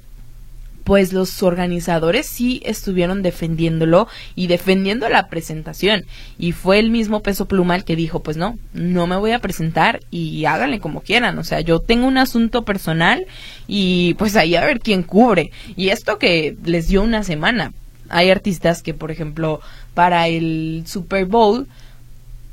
pues 0.90 1.14
los 1.14 1.44
organizadores 1.44 2.26
sí 2.26 2.64
estuvieron 2.66 3.22
defendiéndolo 3.22 4.08
y 4.34 4.48
defendiendo 4.48 5.08
la 5.08 5.28
presentación. 5.28 6.06
Y 6.40 6.52
fue 6.52 6.80
el 6.80 6.90
mismo 6.90 7.22
peso 7.22 7.46
pluma 7.46 7.76
el 7.76 7.84
que 7.84 7.96
dijo, 7.96 8.24
pues 8.24 8.38
no, 8.38 8.58
no 8.74 9.06
me 9.06 9.16
voy 9.16 9.34
a 9.34 9.40
presentar 9.40 10.00
y 10.10 10.46
háganle 10.46 10.80
como 10.80 11.02
quieran. 11.02 11.38
O 11.38 11.44
sea, 11.44 11.62
yo 11.62 11.80
tengo 11.80 12.08
un 12.08 12.18
asunto 12.18 12.66
personal 12.66 13.28
y 13.68 14.16
pues 14.16 14.36
ahí 14.36 14.56
a 14.56 14.66
ver 14.66 14.80
quién 14.80 15.04
cubre. 15.04 15.52
Y 15.76 15.90
esto 15.90 16.18
que 16.18 16.58
les 16.66 16.88
dio 16.88 17.04
una 17.04 17.24
semana. 17.24 17.72
Hay 18.10 18.32
artistas 18.32 18.82
que, 18.82 18.96
por 18.96 19.12
ejemplo, 19.12 19.62
para 20.00 20.30
el 20.30 20.84
Super 20.88 21.26
Bowl, 21.26 21.68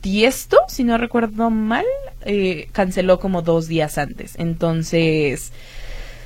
Tiesto, 0.00 0.58
si 0.66 0.82
no 0.82 0.98
recuerdo 0.98 1.48
mal, 1.48 1.84
eh, 2.22 2.68
canceló 2.72 3.20
como 3.20 3.40
dos 3.42 3.68
días 3.68 3.98
antes. 3.98 4.34
Entonces, 4.36 5.52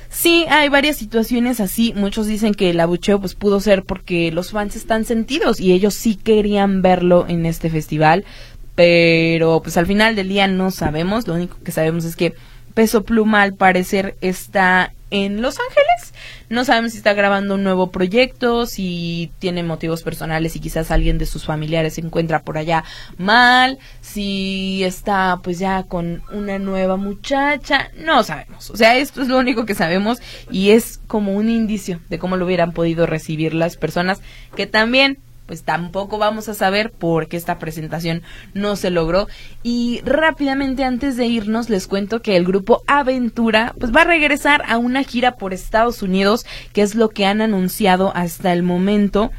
Sí, 0.09 0.45
hay 0.49 0.67
varias 0.69 0.97
situaciones 0.97 1.59
así. 1.59 1.93
Muchos 1.95 2.25
dicen 2.25 2.55
que 2.55 2.71
el 2.71 2.79
abucheo 2.79 3.19
pues 3.19 3.35
pudo 3.35 3.59
ser 3.59 3.83
porque 3.83 4.31
los 4.31 4.49
fans 4.49 4.75
están 4.75 5.05
sentidos 5.05 5.59
y 5.59 5.73
ellos 5.73 5.93
sí 5.93 6.15
querían 6.15 6.81
verlo 6.81 7.27
en 7.29 7.45
este 7.45 7.69
festival, 7.69 8.25
pero 8.73 9.61
pues 9.61 9.77
al 9.77 9.85
final 9.85 10.15
del 10.15 10.27
día 10.27 10.47
no 10.47 10.71
sabemos. 10.71 11.27
Lo 11.27 11.35
único 11.35 11.55
que 11.63 11.71
sabemos 11.71 12.03
es 12.03 12.15
que 12.15 12.33
Peso 12.73 13.03
Pluma 13.03 13.43
al 13.43 13.53
parecer 13.53 14.15
está 14.21 14.91
en 15.11 15.43
Los 15.43 15.59
Ángeles. 15.59 16.10
No 16.51 16.65
sabemos 16.65 16.91
si 16.91 16.97
está 16.97 17.13
grabando 17.13 17.55
un 17.55 17.63
nuevo 17.63 17.91
proyecto, 17.91 18.65
si 18.65 19.31
tiene 19.39 19.63
motivos 19.63 20.03
personales 20.03 20.53
y 20.57 20.59
quizás 20.59 20.91
alguien 20.91 21.17
de 21.17 21.25
sus 21.25 21.45
familiares 21.45 21.93
se 21.93 22.01
encuentra 22.01 22.41
por 22.41 22.57
allá 22.57 22.83
mal, 23.17 23.79
si 24.01 24.83
está 24.83 25.39
pues 25.41 25.59
ya 25.59 25.83
con 25.83 26.23
una 26.29 26.59
nueva 26.59 26.97
muchacha, 26.97 27.89
no 27.97 28.21
sabemos. 28.25 28.69
O 28.69 28.75
sea, 28.75 28.97
esto 28.97 29.21
es 29.21 29.29
lo 29.29 29.37
único 29.37 29.65
que 29.65 29.75
sabemos 29.75 30.21
y 30.51 30.71
es 30.71 30.99
como 31.07 31.35
un 31.35 31.49
indicio 31.49 32.01
de 32.09 32.19
cómo 32.19 32.35
lo 32.35 32.45
hubieran 32.45 32.73
podido 32.73 33.05
recibir 33.05 33.53
las 33.53 33.77
personas 33.77 34.19
que 34.53 34.67
también 34.67 35.19
pues 35.45 35.63
tampoco 35.63 36.17
vamos 36.17 36.47
a 36.47 36.53
saber 36.53 36.91
por 36.91 37.27
qué 37.27 37.35
esta 37.35 37.59
presentación 37.59 38.21
no 38.53 38.75
se 38.75 38.89
logró. 38.89 39.27
Y 39.63 40.01
rápidamente 40.05 40.83
antes 40.83 41.17
de 41.17 41.25
irnos 41.25 41.69
les 41.69 41.87
cuento 41.87 42.21
que 42.21 42.37
el 42.37 42.45
grupo 42.45 42.83
Aventura 42.87 43.73
pues 43.79 43.93
va 43.93 44.01
a 44.01 44.05
regresar 44.05 44.63
a 44.67 44.77
una 44.77 45.03
gira 45.03 45.35
por 45.35 45.53
Estados 45.53 46.01
Unidos, 46.03 46.45
que 46.71 46.81
es 46.81 46.95
lo 46.95 47.09
que 47.09 47.25
han 47.25 47.41
anunciado 47.41 48.11
hasta 48.15 48.53
el 48.53 48.63
momento. 48.63 49.31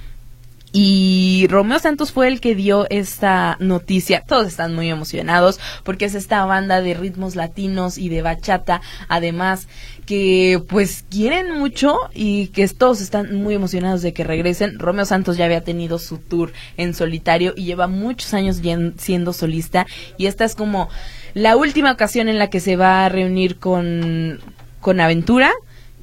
y 0.75 1.47
Romeo 1.51 1.79
Santos 1.79 2.13
fue 2.13 2.29
el 2.29 2.41
que 2.41 2.55
dio 2.55 2.87
esta 2.89 3.57
noticia. 3.61 4.23
Todos 4.27 4.47
están 4.47 4.75
muy 4.75 4.89
emocionados 4.89 5.61
porque 5.85 6.07
es 6.07 6.15
esta 6.15 6.45
banda 6.47 6.81
de 6.81 6.95
ritmos 6.95 7.37
latinos 7.37 7.99
y 7.99 8.09
de 8.09 8.23
bachata, 8.23 8.81
además 9.09 9.69
que 10.07 10.63
pues 10.69 11.05
quieren 11.11 11.59
mucho 11.59 11.97
y 12.15 12.49
que 12.49 12.67
todos 12.69 13.01
están 13.01 13.35
muy 13.37 13.55
emocionados 13.55 14.03
de 14.03 14.13
que 14.13 14.25
regresen. 14.25 14.79
Romeo 14.79 15.05
Santos 15.05 15.37
ya 15.37 15.45
había 15.45 15.63
tenido 15.63 15.99
su 15.99 16.19
tour 16.19 16.53
en 16.77 16.95
solitario 16.95 17.55
y 17.57 17.65
lleva 17.65 17.87
muchos 17.87 18.35
años 18.35 18.61
siendo 18.97 19.33
solista 19.33 19.87
y 20.17 20.27
esta 20.27 20.45
es 20.45 20.55
como 20.55 20.89
la 21.35 21.57
última 21.57 21.93
ocasión 21.93 22.29
en 22.29 22.39
la 22.39 22.51
que 22.51 22.61
se 22.61 22.77
va 22.77 23.05
a 23.05 23.09
reunir 23.09 23.59
con 23.59 24.41
con 24.81 25.01
Aventura 25.01 25.53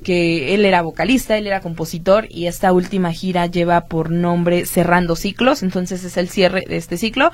que 0.03 0.53
él 0.53 0.65
era 0.65 0.81
vocalista, 0.81 1.37
él 1.37 1.47
era 1.47 1.61
compositor 1.61 2.27
y 2.29 2.47
esta 2.47 2.71
última 2.71 3.11
gira 3.11 3.47
lleva 3.47 3.85
por 3.85 4.11
nombre 4.11 4.65
Cerrando 4.65 5.15
Ciclos, 5.15 5.63
entonces 5.63 6.03
es 6.03 6.17
el 6.17 6.29
cierre 6.29 6.63
de 6.67 6.77
este 6.77 6.97
ciclo. 6.97 7.31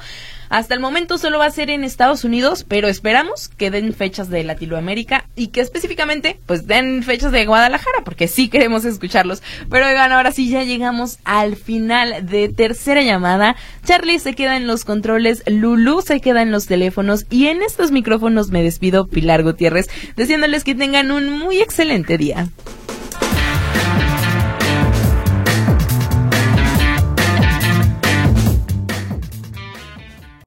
Hasta 0.55 0.73
el 0.73 0.79
momento 0.79 1.17
solo 1.17 1.39
va 1.39 1.47
a 1.47 1.51
ser 1.51 1.69
en 1.69 1.83
Estados 1.83 2.23
Unidos, 2.23 2.65
pero 2.65 2.87
esperamos 2.87 3.49
que 3.49 3.71
den 3.71 3.91
fechas 3.91 4.29
de 4.29 4.41
Latinoamérica 4.45 5.27
y 5.35 5.47
que 5.47 5.59
específicamente 5.59 6.39
pues 6.45 6.65
den 6.65 7.03
fechas 7.03 7.33
de 7.33 7.45
Guadalajara, 7.45 8.05
porque 8.05 8.29
sí 8.29 8.47
queremos 8.47 8.85
escucharlos. 8.85 9.43
Pero 9.69 9.85
oigan, 9.85 10.13
ahora 10.13 10.31
sí 10.31 10.49
ya 10.49 10.63
llegamos 10.63 11.19
al 11.25 11.57
final 11.57 12.25
de 12.25 12.47
tercera 12.47 13.01
llamada. 13.01 13.57
Charlie 13.83 14.17
se 14.17 14.33
queda 14.33 14.55
en 14.55 14.65
los 14.65 14.85
controles, 14.85 15.43
Lulu 15.45 16.01
se 16.01 16.21
queda 16.21 16.41
en 16.41 16.51
los 16.51 16.67
teléfonos 16.67 17.25
y 17.29 17.47
en 17.47 17.61
estos 17.61 17.91
micrófonos 17.91 18.49
me 18.49 18.63
despido 18.63 19.07
Pilar 19.07 19.43
Gutiérrez, 19.43 19.89
deseándoles 20.15 20.63
que 20.63 20.73
tengan 20.73 21.11
un 21.11 21.37
muy 21.37 21.59
excelente 21.59 22.17
día. 22.17 22.47